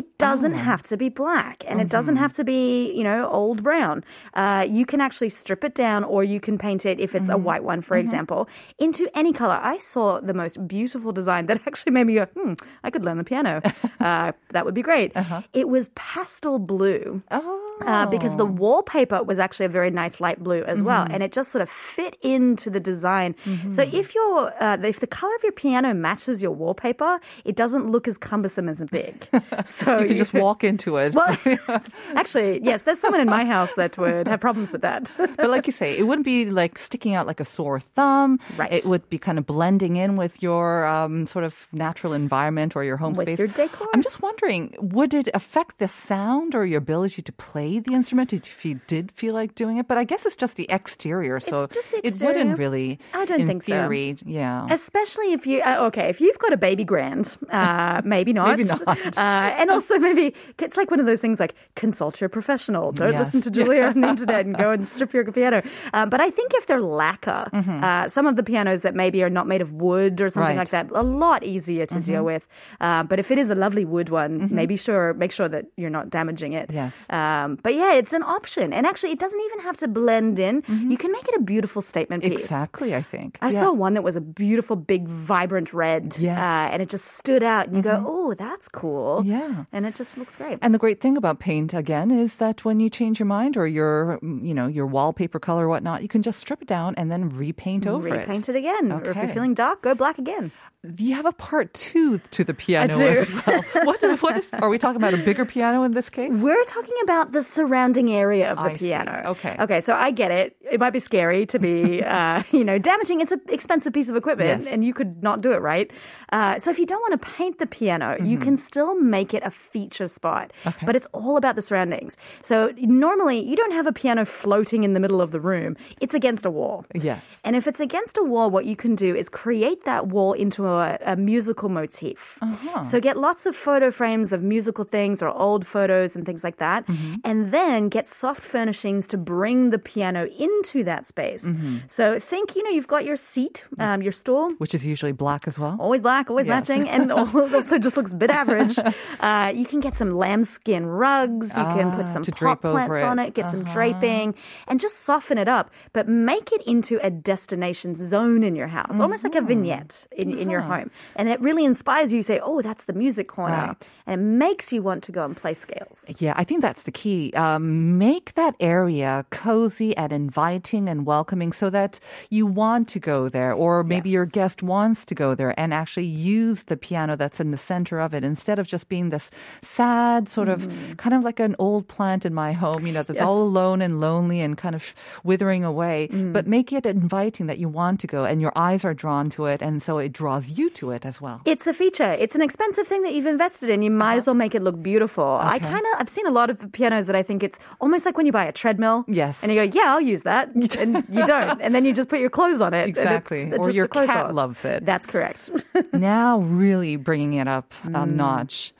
It 0.00 0.06
doesn't 0.18 0.54
Oh. 0.54 0.68
have 0.70 0.82
to 0.90 0.96
be 0.96 1.08
black 1.08 1.58
and 1.68 1.76
it 1.80 1.84
Mm-hmm. 1.84 1.96
doesn't 1.96 2.16
have 2.24 2.32
to 2.40 2.44
be, 2.44 2.92
you 2.98 3.04
know, 3.08 3.28
old 3.40 3.62
brown. 3.62 3.96
Uh, 4.42 4.66
you 4.78 4.84
can 4.92 5.00
actually 5.06 5.28
strip 5.42 5.62
it 5.68 5.74
down 5.84 6.02
or 6.02 6.24
you 6.24 6.40
can 6.46 6.58
paint 6.58 6.82
it, 6.84 6.96
if 6.98 7.14
it's 7.14 7.28
a 7.28 7.32
Mm-hmm. 7.34 7.44
white 7.48 7.64
one, 7.72 7.80
for 7.88 7.96
example, 7.96 8.48
into 8.86 9.04
any 9.20 9.32
color. 9.32 9.58
I 9.74 9.78
saw 9.78 10.18
the 10.30 10.34
most 10.34 10.66
beautiful 10.66 11.12
design 11.12 11.46
that 11.46 11.60
actually 11.68 11.92
made 11.92 12.06
me 12.10 12.14
go, 12.20 12.24
hmm, 12.36 12.54
I 12.82 12.90
could 12.90 13.04
learn 13.04 13.18
the 13.18 13.28
piano. 13.32 13.62
uh, 14.00 14.32
that 14.54 14.64
would 14.64 14.74
be 14.74 14.82
great. 14.90 15.12
It 15.52 15.68
was 15.68 15.84
pastel 15.94 16.58
blue. 16.58 17.22
Oh. 17.30 17.63
Uh, 17.80 18.06
because 18.06 18.36
the 18.36 18.46
wallpaper 18.46 19.22
was 19.24 19.38
actually 19.40 19.66
a 19.66 19.68
very 19.68 19.90
nice 19.90 20.20
light 20.20 20.38
blue 20.42 20.62
as 20.62 20.80
well, 20.82 21.04
Mm-hmm. 21.04 21.14
and 21.14 21.22
it 21.24 21.32
just 21.32 21.50
sort 21.50 21.60
of 21.62 21.68
fit 21.68 22.16
into 22.22 22.70
the 22.70 22.78
design. 22.78 23.34
So 23.70 23.82
if 23.82 24.14
your 24.14 24.54
uh, 24.62 24.78
if 24.82 25.00
the 25.00 25.08
color 25.08 25.34
of 25.34 25.42
your 25.42 25.52
piano 25.52 25.92
matches 25.92 26.40
your 26.42 26.52
wallpaper, 26.52 27.20
it 27.44 27.56
doesn't 27.56 27.90
look 27.90 28.06
as 28.06 28.16
cumbersome 28.16 28.68
as 28.68 28.80
a 28.80 28.86
big. 28.86 29.26
So 29.64 29.98
You 29.98 30.06
could 30.06 30.16
just 30.24 30.34
walk 30.34 30.62
into 30.62 30.96
it. 30.98 31.14
Well, 31.14 31.36
actually, 32.14 32.60
yes, 32.62 32.82
there's 32.84 33.00
someone 33.00 33.20
in 33.20 33.28
my 33.28 33.44
house 33.44 33.74
that 33.74 33.96
would 33.98 34.28
have 34.28 34.40
problems 34.40 34.72
with 34.72 34.82
that. 34.82 35.12
but 35.36 35.50
like 35.50 35.66
you 35.66 35.72
say, 35.72 35.96
it 35.98 36.04
wouldn't 36.04 36.24
be 36.24 36.50
like 36.50 36.78
sticking 36.78 37.14
out 37.14 37.26
like 37.26 37.40
a 37.40 37.44
sore 37.44 37.80
thumb. 37.80 38.38
Right. 38.56 38.72
It 38.72 38.84
would 38.84 39.08
be 39.10 39.18
kind 39.18 39.38
of 39.38 39.46
blending 39.46 39.96
in 39.96 40.16
with 40.16 40.42
your 40.42 40.86
um, 40.86 41.26
sort 41.26 41.44
of 41.44 41.66
natural 41.72 42.12
environment 42.12 42.76
or 42.76 42.84
your 42.84 42.96
home 42.96 43.14
With 43.14 43.26
space. 43.28 43.38
your 43.38 43.48
decor. 43.48 43.88
I'm 43.94 44.02
just 44.02 44.22
wondering, 44.22 44.74
would 44.80 45.12
it 45.14 45.28
affect 45.34 45.78
the 45.78 45.88
sound 45.88 46.54
or 46.54 46.64
your 46.66 46.78
ability 46.78 47.22
to 47.22 47.32
play 47.32 47.63
the 47.80 47.94
instrument 47.94 48.32
if 48.32 48.64
you 48.64 48.80
did 48.86 49.10
feel 49.12 49.34
like 49.34 49.54
doing 49.54 49.78
it? 49.78 49.86
But 49.88 49.98
I 49.98 50.04
guess 50.04 50.24
it's 50.26 50.36
just 50.36 50.56
the 50.56 50.66
exterior, 50.70 51.40
so 51.40 51.66
the 51.66 52.00
it 52.02 52.14
wouldn't 52.22 52.58
really. 52.58 52.98
I 53.12 53.24
don't 53.24 53.40
in 53.42 53.46
think 53.46 53.62
so. 53.64 53.90
Yeah. 54.26 54.66
Especially 54.70 55.32
if 55.32 55.46
you, 55.46 55.60
uh, 55.62 55.86
okay, 55.88 56.08
if 56.08 56.20
you've 56.20 56.38
got 56.38 56.52
a 56.52 56.56
baby 56.56 56.84
grand, 56.84 57.36
uh, 57.50 58.02
maybe 58.14 58.32
not. 58.32 58.48
Maybe 58.58 58.64
not. 58.68 58.82
Uh, 59.24 59.54
and 59.60 59.70
also 59.70 59.98
maybe 59.98 60.34
it's 60.58 60.76
like 60.76 60.90
one 60.90 61.00
of 61.00 61.06
those 61.06 61.20
things 61.20 61.38
like 61.40 61.54
consult 61.76 62.20
your 62.20 62.28
professional. 62.28 62.92
Don't 62.92 63.12
Yes. 63.12 63.20
listen 63.34 63.40
to 63.42 63.50
Julia 63.50 63.84
on 63.86 64.00
the 64.00 64.08
internet 64.14 64.44
and 64.46 64.56
go 64.56 64.70
and 64.70 64.86
strip 64.86 65.12
your 65.12 65.24
piano. 65.32 65.62
Um, 65.92 66.10
but 66.10 66.20
I 66.20 66.30
think 66.30 66.52
if 66.54 66.66
they're 66.66 66.80
lacquer, 66.80 67.48
uh, 67.52 68.08
some 68.08 68.26
of 68.26 68.36
the 68.36 68.42
pianos 68.42 68.82
that 68.82 68.94
maybe 68.94 69.22
are 69.24 69.30
not 69.30 69.46
made 69.46 69.60
of 69.62 69.72
wood 69.72 70.20
or 70.20 70.28
something 70.30 70.44
Mm-hmm. 70.44 70.58
Right. 70.58 70.72
like 70.72 70.90
that, 70.90 70.90
a 70.94 71.02
lot 71.02 71.42
easier 71.44 71.86
to 71.86 72.00
deal 72.00 72.22
with. 72.24 72.46
Uh, 72.80 73.02
but 73.02 73.18
if 73.18 73.30
it 73.30 73.38
is 73.38 73.48
a 73.50 73.54
lovely 73.54 73.84
wood 73.84 74.08
one, 74.10 74.48
maybe 74.54 74.76
sure, 74.76 75.14
make 75.14 75.32
sure 75.32 75.48
that 75.48 75.66
you're 75.76 75.90
not 75.90 76.10
damaging 76.10 76.52
it. 76.52 76.68
Mm-hmm. 76.68 76.76
Yes. 76.76 77.06
Um, 77.08 77.53
but 77.62 77.74
yeah, 77.74 77.94
it's 77.94 78.12
an 78.12 78.22
option. 78.22 78.72
And 78.72 78.86
actually, 78.86 79.12
it 79.12 79.18
doesn't 79.18 79.40
even 79.40 79.60
have 79.60 79.76
to 79.78 79.88
blend 79.88 80.38
in. 80.38 80.62
You 80.68 80.96
can 80.96 81.12
make 81.12 81.26
it 81.28 81.34
a 81.36 81.40
beautiful 81.42 81.82
statement 81.82 82.22
piece. 82.22 82.32
Mm-hmm. 82.32 82.40
Exactly, 82.42 82.94
I 82.94 83.02
think. 83.02 83.38
I 83.40 83.50
Yeah. 83.50 83.60
saw 83.60 83.72
one 83.72 83.94
that 83.94 84.02
was 84.02 84.16
a 84.16 84.20
beautiful, 84.20 84.76
big, 84.76 85.06
vibrant 85.08 85.72
red. 85.72 86.16
Yes. 86.18 86.38
Mm-hmm. 86.38 86.44
Uh, 86.44 86.72
and 86.72 86.82
it 86.82 86.88
just 86.88 87.06
stood 87.16 87.42
out. 87.42 87.66
And 87.68 87.76
you 87.76 87.82
go, 87.82 88.02
oh, 88.06 88.34
that's 88.34 88.68
cool. 88.68 89.22
Yeah. 89.24 89.64
And 89.72 89.86
it 89.86 89.94
just 89.94 90.16
looks 90.18 90.36
great. 90.36 90.58
And 90.62 90.74
the 90.74 90.78
great 90.78 91.00
thing 91.00 91.16
about 91.16 91.38
paint 91.38 91.74
again 91.74 92.10
is 92.10 92.36
that 92.36 92.64
when 92.64 92.80
you 92.80 92.88
change 92.88 93.18
your 93.18 93.26
mind 93.26 93.56
or 93.56 93.66
your 93.66 94.18
you 94.22 94.54
know 94.54 94.66
your 94.66 94.86
wallpaper 94.86 95.38
color 95.38 95.66
or 95.66 95.68
whatnot, 95.68 96.02
you 96.02 96.08
can 96.08 96.22
just 96.22 96.38
strip 96.40 96.62
it 96.62 96.68
down 96.68 96.94
and 96.96 97.10
then 97.10 97.28
repaint 97.28 97.86
over 97.86 98.08
Repaint 98.08 98.48
it. 98.48 98.54
it 98.54 98.58
again. 98.58 98.92
Or 98.92 99.02
if 99.04 99.16
you're 99.16 99.28
feeling 99.28 99.54
dark, 99.54 99.82
go 99.82 99.94
black 99.94 100.18
again. 100.18 100.50
You 100.98 101.14
have 101.14 101.24
a 101.24 101.32
part 101.32 101.72
two 101.72 102.18
to 102.32 102.44
the 102.44 102.52
piano 102.52 102.92
as 102.92 103.26
well. 103.46 103.62
What, 103.84 104.02
what 104.22 104.36
is, 104.36 104.46
are 104.52 104.68
we 104.68 104.76
talking 104.78 104.96
about 104.96 105.14
a 105.14 105.16
bigger 105.16 105.46
piano 105.46 105.82
in 105.82 105.92
this 105.94 106.10
case? 106.10 106.30
We're 106.48 106.62
talking 106.64 106.92
about 107.02 107.32
the 107.32 107.42
surrounding 107.46 108.10
area 108.10 108.50
of 108.50 108.58
the 108.58 108.64
I 108.64 108.72
see. 108.72 108.86
piano. 108.86 109.22
Okay. 109.26 109.56
Okay, 109.60 109.80
so 109.80 109.94
I 109.94 110.10
get 110.10 110.30
it. 110.30 110.56
It 110.74 110.80
might 110.80 110.92
be 110.92 111.00
scary 111.00 111.46
to 111.46 111.58
be, 111.58 112.02
uh, 112.18 112.42
you 112.52 112.64
know, 112.64 112.78
damaging. 112.78 113.20
It's 113.20 113.32
an 113.32 113.40
expensive 113.48 113.92
piece 113.92 114.08
of 114.08 114.16
equipment 114.16 114.62
Yes. 114.64 114.72
and 114.72 114.84
you 114.84 114.92
could 114.92 115.22
not 115.22 115.40
do 115.40 115.52
it 115.52 115.60
right. 115.72 115.90
Uh, 116.32 116.58
so 116.58 116.70
if 116.72 116.78
you 116.80 116.86
don't 116.86 117.00
want 117.06 117.14
to 117.22 117.22
paint 117.36 117.58
the 117.58 117.66
piano, 117.78 118.16
you 118.18 118.34
Mm-hmm. 118.36 118.42
can 118.46 118.56
still 118.56 118.92
make 119.18 119.32
it 119.38 119.42
a 119.44 119.50
feature 119.52 120.08
spot. 120.08 120.52
But 120.86 120.96
it's 120.96 121.06
all 121.12 121.36
about 121.36 121.54
the 121.54 121.62
surroundings. 121.62 122.16
So 122.42 122.56
normally 122.78 123.38
you 123.48 123.54
don't 123.60 123.72
have 123.72 123.86
a 123.86 123.92
piano 123.92 124.24
floating 124.24 124.82
in 124.86 124.92
the 124.96 125.00
middle 125.04 125.20
of 125.20 125.30
the 125.30 125.40
room. 125.50 125.76
It's 126.00 126.14
against 126.20 126.44
a 126.44 126.50
wall. 126.50 126.84
Yes. 126.94 127.22
And 127.44 127.54
if 127.54 127.64
it's 127.70 127.80
against 127.88 128.18
a 128.18 128.24
wall, 128.32 128.50
what 128.50 128.64
you 128.70 128.76
can 128.84 128.94
do 128.96 129.14
is 129.14 129.28
create 129.28 129.84
that 129.84 130.08
wall 130.08 130.32
into 130.32 130.66
a, 130.66 130.98
a 131.12 131.14
musical 131.16 131.68
motif. 131.68 132.38
Uh-huh. 132.42 132.82
So 132.82 132.94
get 133.08 133.16
lots 133.28 133.42
of 133.46 133.54
photo 133.54 133.88
frames 134.00 134.32
of 134.32 134.40
musical 134.42 134.84
things 134.96 135.22
or 135.22 135.28
old 135.46 135.62
photos 135.66 136.16
and 136.16 136.22
things 136.26 136.42
like 136.42 136.58
that. 136.66 136.80
Mm-hmm. 136.88 137.14
And 137.28 137.52
then 137.52 137.88
get 137.96 138.04
soft 138.08 138.40
furnishings 138.54 139.06
to 139.12 139.16
bring 139.16 139.70
the 139.70 139.78
piano 139.78 140.22
into 140.46 140.63
that 140.84 141.06
space. 141.06 141.44
So 141.86 142.18
think, 142.18 142.56
you 142.56 142.62
know, 142.64 142.70
you've 142.70 142.88
got 142.88 143.04
your 143.04 143.16
seat, 143.16 143.64
um, 143.78 144.02
your 144.02 144.12
stool, 144.12 144.50
Which 144.58 144.74
is 144.74 144.84
usually 144.86 145.12
black 145.12 145.46
as 145.46 145.58
well. 145.58 145.76
always 145.78 146.02
black, 146.02 146.30
always 146.30 146.46
Yes. 146.46 146.68
matching, 146.68 146.88
and 146.88 147.12
also 147.12 147.78
just 147.78 147.96
looks 147.96 148.12
a 148.12 148.16
bit 148.16 148.30
average. 148.30 148.78
Uh, 149.20 149.50
you 149.54 149.64
can 149.64 149.80
get 149.80 149.94
some 149.96 150.10
lambskin 150.10 150.84
rugs. 150.86 151.56
You 151.56 151.64
can 151.64 151.90
put 151.92 152.06
Ah, 152.06 152.08
some 152.14 152.22
pot 152.24 152.60
plants 152.60 152.96
it. 152.98 153.04
on 153.04 153.18
it, 153.18 153.32
get 153.34 153.48
some 153.48 153.62
draping, 153.64 154.34
and 154.68 154.78
just 154.80 154.96
soften 155.00 155.38
it 155.38 155.48
up. 155.48 155.70
But 155.92 156.08
make 156.08 156.52
it 156.52 156.62
into 156.66 156.98
a 157.02 157.10
destination 157.10 157.94
zone 157.94 158.42
in 158.42 158.54
your 158.56 158.68
house, 158.68 159.00
almost 159.00 159.24
like 159.24 159.34
a 159.34 159.38
Mm-hmm. 159.38 159.46
vignette 159.48 160.06
in, 160.12 160.36
in 160.38 160.50
your 160.50 160.60
home. 160.60 160.90
And 161.16 161.28
it 161.28 161.40
really 161.40 161.64
inspires 161.64 162.12
you. 162.12 162.18
You 162.18 162.22
say, 162.22 162.38
"Oh, 162.42 162.60
that's 162.62 162.84
the 162.84 162.92
music 162.92 163.28
corner," 163.28 163.64
Right. 163.68 163.90
and 164.06 164.20
it 164.20 164.24
makes 164.24 164.72
you 164.72 164.82
want 164.82 165.02
to 165.04 165.12
go 165.12 165.24
and 165.24 165.34
play 165.36 165.54
scales. 165.54 165.98
Yeah, 166.18 166.34
I 166.36 166.44
think 166.44 166.60
that's 166.62 166.82
the 166.84 166.92
key. 166.92 167.32
Um, 167.34 167.96
make 167.98 168.34
that 168.34 168.54
area 168.60 169.24
cozy 169.30 169.96
and 169.96 170.12
inviting 170.12 170.43
and 170.44 171.06
welcoming 171.06 171.52
so 171.52 171.70
that 171.70 171.98
you 172.28 172.44
want 172.44 172.86
to 172.88 173.00
go 173.00 173.28
there, 173.30 173.52
or 173.52 173.82
maybe 173.82 174.10
your 174.10 174.26
guest 174.26 174.62
wants 174.62 175.04
to 175.06 175.14
go 175.14 175.34
there 175.34 175.58
and 175.58 175.72
actually 175.72 176.04
use 176.04 176.64
the 176.64 176.76
piano 176.76 177.16
that's 177.16 177.40
in 177.40 177.50
the 177.50 177.56
center 177.56 177.98
of 177.98 178.12
it 178.12 178.22
instead 178.24 178.58
of 178.58 178.66
just 178.66 178.88
being 178.88 179.08
this 179.08 179.30
sad, 179.62 180.28
sort 180.28 180.48
of 180.48 180.68
mm-hmm. 180.68 180.92
kind 180.94 181.14
of 181.14 181.24
like 181.24 181.40
an 181.40 181.56
old 181.58 181.88
plant 181.88 182.26
in 182.26 182.34
my 182.34 182.52
home, 182.52 182.86
you 182.86 182.92
know, 182.92 183.02
that's 183.02 183.18
Yes. 183.18 183.24
all 183.24 183.42
alone 183.42 183.80
and 183.80 184.00
lonely 184.00 184.40
and 184.44 184.58
kind 184.58 184.74
of 184.74 184.84
withering 185.24 185.64
away. 185.64 186.08
Mm-hmm. 186.12 186.32
But 186.36 186.46
make 186.46 186.72
it 186.72 186.84
inviting 186.84 187.46
that 187.46 187.58
you 187.58 187.68
want 187.68 188.00
to 188.00 188.06
go 188.06 188.24
and 188.28 188.40
your 188.44 188.52
eyes 188.56 188.84
are 188.84 188.94
drawn 188.94 189.30
to 189.30 189.46
it, 189.46 189.62
and 189.62 189.82
so 189.82 189.96
it 189.96 190.12
draws 190.12 190.50
you 190.58 190.68
to 190.82 190.90
it 190.92 191.06
as 191.06 191.20
well. 191.24 191.40
It's 191.46 191.66
a 191.66 191.72
feature. 191.72 192.12
It's 192.12 192.34
an 192.34 192.42
expensive 192.42 192.86
thing 192.86 193.00
that 193.02 193.14
you've 193.14 193.30
invested 193.30 193.70
in. 193.70 193.80
You 193.80 193.90
might 193.90 194.18
uh-huh. 194.18 194.18
as 194.18 194.26
well 194.28 194.38
make 194.44 194.54
it 194.54 194.62
look 194.62 194.82
beautiful. 194.82 195.38
I 195.40 195.58
kind 195.58 195.86
of 195.88 195.92
I've 196.00 196.12
seen 196.12 196.26
a 196.26 196.34
lot 196.34 196.50
of 196.50 196.60
pianos 196.76 197.06
that 197.08 197.16
I 197.16 197.22
think 197.22 197.42
it's 197.42 197.58
almost 197.80 198.04
like 198.04 198.16
when 198.18 198.26
you 198.26 198.32
buy 198.32 198.44
a 198.44 198.52
treadmill. 198.52 199.04
Yes. 199.08 199.40
And 199.42 199.50
you 199.52 199.56
go, 199.62 199.66
yeah, 199.78 199.88
I'll 199.94 200.06
use 200.14 200.22
that, 200.28 200.33
and 200.34 201.04
you 201.08 201.26
don't, 201.26 201.60
and 201.60 201.74
then 201.74 201.84
you 201.84 201.92
just 201.92 202.08
put 202.08 202.20
your 202.20 202.30
clothes 202.30 202.60
on 202.60 202.74
it. 202.74 202.88
Exactly. 202.88 203.52
Or 203.52 203.70
your 203.70 203.88
cat 203.88 204.34
loves 204.34 204.64
it. 204.64 204.84
That's 204.84 205.06
correct. 205.06 205.50
now 205.92 206.38
really 206.38 206.96
bringing 206.96 207.34
it 207.34 207.48
up 207.48 207.72
a 207.84 207.88
mm. 207.88 208.14
notch. 208.14 208.72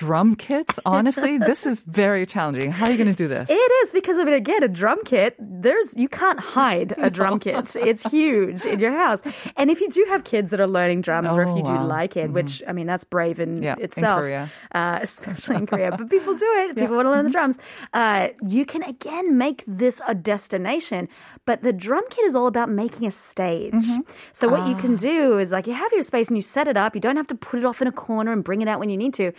Drum 0.00 0.34
kits, 0.34 0.78
honestly, 0.86 1.36
this 1.50 1.66
is 1.66 1.78
very 1.80 2.24
challenging. 2.24 2.70
How 2.72 2.86
are 2.86 2.90
you 2.90 2.96
going 2.96 3.14
to 3.14 3.22
do 3.24 3.28
this? 3.28 3.50
It 3.50 3.70
is 3.84 3.92
because 3.92 4.16
I 4.16 4.24
mean, 4.24 4.32
again, 4.32 4.62
a 4.62 4.68
drum 4.68 4.98
kit. 5.04 5.36
There's 5.38 5.94
you 5.94 6.08
can't 6.08 6.40
hide 6.40 6.94
a 6.96 7.10
drum 7.10 7.38
kit. 7.44 7.76
It's 7.76 8.02
huge 8.10 8.64
in 8.64 8.80
your 8.80 8.92
house. 8.92 9.20
And 9.58 9.70
if 9.70 9.82
you 9.82 9.90
do 9.90 10.06
have 10.08 10.24
kids 10.24 10.50
that 10.52 10.60
are 10.60 10.66
learning 10.66 11.02
drums, 11.02 11.28
or 11.30 11.42
if 11.42 11.48
Oh, 11.48 11.56
you 11.58 11.62
do 11.64 11.76
like 11.98 12.16
it, 12.16 12.30
which 12.32 12.62
I 12.66 12.72
mean, 12.72 12.86
that's 12.86 13.04
brave 13.04 13.38
in 13.40 13.62
Yeah, 13.62 13.74
in 13.76 13.84
itself, 13.84 14.20
Korea. 14.20 14.50
Uh, 14.74 15.00
especially 15.02 15.56
in 15.56 15.66
Korea. 15.66 15.90
But 15.90 16.08
people 16.08 16.34
do 16.34 16.48
it. 16.64 16.76
People 16.80 16.96
want 16.96 17.06
to 17.06 17.10
learn 17.10 17.26
the 17.26 17.30
drums. 17.30 17.58
Uh, 17.92 18.28
you 18.46 18.64
can 18.64 18.82
again 18.84 19.36
make 19.36 19.64
this 19.66 20.00
a 20.08 20.14
destination. 20.14 21.08
But 21.44 21.62
the 21.62 21.74
drum 21.74 22.04
kit 22.08 22.24
is 22.24 22.34
all 22.34 22.46
about 22.46 22.70
making 22.70 23.06
a 23.06 23.10
stage. 23.10 23.84
So 24.32 24.48
what 24.48 24.66
you 24.66 24.76
can 24.76 24.96
do 24.96 25.38
is 25.38 25.52
like 25.52 25.66
you 25.66 25.74
have 25.74 25.92
your 25.92 26.02
space 26.04 26.28
and 26.28 26.38
you 26.38 26.42
set 26.42 26.68
it 26.68 26.76
up. 26.78 26.94
You 26.94 27.02
don't 27.02 27.16
have 27.16 27.26
to 27.28 27.34
put 27.34 27.58
it 27.60 27.66
off 27.66 27.82
in 27.82 27.88
a 27.88 27.92
corner 27.92 28.32
and 28.32 28.42
bring 28.42 28.62
it 28.62 28.68
out 28.68 28.80
when 28.80 28.88
you 28.88 28.96
need 28.96 29.12
to. 29.20 29.32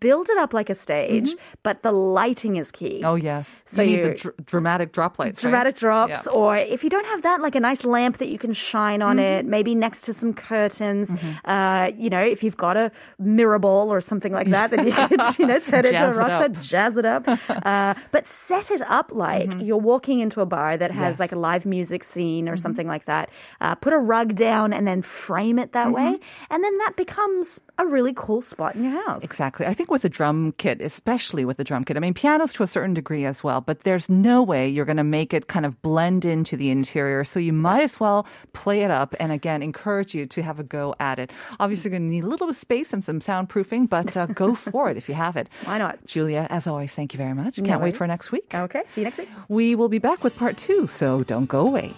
Build 0.00 0.28
it 0.28 0.38
up 0.38 0.52
like 0.54 0.70
a 0.70 0.74
stage, 0.74 1.34
but 1.62 1.82
the 1.82 1.92
lighting 1.92 2.56
is 2.56 2.70
key. 2.70 3.02
Oh, 3.04 3.14
yes. 3.16 3.62
So 3.66 3.82
you 3.82 3.96
need 3.96 4.04
the 4.04 4.14
dr- 4.14 4.34
dramatic 4.44 4.92
drop 4.92 5.18
lights. 5.18 5.36
right? 5.44 5.50
dramatic 5.50 5.76
drops, 5.76 6.26
Yeah. 6.26 6.32
or 6.32 6.56
if 6.56 6.84
you 6.84 6.90
don't 6.90 7.06
have 7.06 7.22
that, 7.22 7.40
like 7.40 7.54
a 7.54 7.60
nice 7.60 7.84
lamp 7.84 8.18
that 8.18 8.28
you 8.28 8.38
can 8.38 8.52
shine 8.52 9.02
on 9.02 9.18
it, 9.18 9.44
maybe 9.46 9.74
next 9.74 10.02
to 10.02 10.12
some 10.14 10.32
curtains. 10.34 11.14
Uh, 11.44 11.90
you 11.96 12.10
know, 12.10 12.22
if 12.22 12.42
you've 12.42 12.56
got 12.56 12.76
a 12.76 12.90
mirror 13.18 13.58
ball 13.58 13.92
or 13.92 14.00
something 14.00 14.32
like 14.32 14.48
that, 14.50 14.70
then 14.70 14.86
you 14.86 14.92
could, 15.08 15.20
you 15.38 15.46
know, 15.46 15.58
turn 15.58 15.84
it 15.86 15.92
to 15.92 16.08
a 16.10 16.14
rock 16.14 16.32
set, 16.32 16.52
jazz 16.60 16.96
it 16.96 17.04
up. 17.06 17.26
Uh, 17.68 17.94
but 18.12 18.26
set 18.26 18.70
it 18.70 18.82
up 18.82 19.10
like 19.12 19.50
you're 19.60 19.76
walking 19.78 20.20
into 20.20 20.40
a 20.40 20.46
bar 20.46 20.76
that 20.76 20.90
has 20.90 21.14
Yes. 21.14 21.20
like 21.20 21.32
a 21.32 21.36
live 21.38 21.66
music 21.66 22.04
scene 22.04 22.48
or 22.48 22.56
something 22.56 22.86
like 22.86 23.04
that. 23.06 23.30
Uh, 23.60 23.74
put 23.74 23.92
a 23.92 23.98
rug 23.98 24.34
down 24.34 24.72
and 24.72 24.86
then 24.86 25.02
frame 25.02 25.58
it 25.58 25.72
that 25.72 25.92
way, 25.92 26.18
and 26.50 26.64
then 26.64 26.78
that 26.78 26.94
becomes 26.96 27.60
a 27.78 27.86
really 27.86 28.12
cool 28.14 28.40
spot 28.42 28.74
in 28.74 28.84
your 28.84 29.02
house. 29.06 29.22
Exactly. 29.24 29.66
I 29.66 29.74
think 29.78 29.92
with 29.92 30.02
the 30.02 30.08
drum 30.08 30.52
kit, 30.58 30.80
especially 30.82 31.44
with 31.44 31.56
the 31.56 31.62
drum 31.62 31.84
kit, 31.84 31.96
I 31.96 32.00
mean, 32.00 32.12
pianos 32.12 32.52
to 32.54 32.64
a 32.64 32.66
certain 32.66 32.94
degree 32.94 33.24
as 33.24 33.44
well, 33.44 33.60
but 33.60 33.82
there's 33.82 34.08
no 34.08 34.42
way 34.42 34.68
you're 34.68 34.84
going 34.84 34.96
to 34.96 35.04
make 35.04 35.32
it 35.32 35.46
kind 35.46 35.64
of 35.64 35.80
blend 35.82 36.24
into 36.24 36.56
the 36.56 36.70
interior. 36.70 37.22
So 37.22 37.38
you 37.38 37.52
might 37.52 37.82
as 37.82 38.00
well 38.00 38.26
play 38.54 38.82
it 38.82 38.90
up 38.90 39.14
and 39.20 39.30
again, 39.30 39.62
encourage 39.62 40.16
you 40.16 40.26
to 40.26 40.42
have 40.42 40.58
a 40.58 40.64
go 40.64 40.96
at 40.98 41.20
it. 41.20 41.30
Obviously, 41.60 41.90
you're 41.90 42.00
going 42.00 42.10
to 42.10 42.12
need 42.12 42.24
a 42.24 42.26
little 42.26 42.48
bit 42.48 42.56
of 42.56 42.60
space 42.60 42.92
and 42.92 43.04
some 43.04 43.20
soundproofing, 43.20 43.88
but 43.88 44.16
uh, 44.16 44.26
go 44.26 44.52
for 44.72 44.90
it 44.90 44.96
if 44.96 45.08
you 45.08 45.14
have 45.14 45.36
it. 45.36 45.48
Why 45.62 45.78
not? 45.78 46.04
Julia, 46.06 46.48
as 46.50 46.66
always, 46.66 46.92
thank 46.92 47.14
you 47.14 47.18
very 47.18 47.34
much. 47.34 47.62
Can't 47.62 47.80
wait 47.80 47.94
for 47.94 48.08
next 48.08 48.32
week. 48.32 48.52
Okay, 48.52 48.82
see 48.88 49.02
you 49.02 49.04
next 49.04 49.18
week. 49.18 49.28
We 49.48 49.76
will 49.76 49.88
be 49.88 49.98
back 49.98 50.24
with 50.24 50.36
part 50.36 50.56
two, 50.56 50.88
so 50.88 51.22
don't 51.22 51.46
go 51.46 51.60
away. 51.60 51.94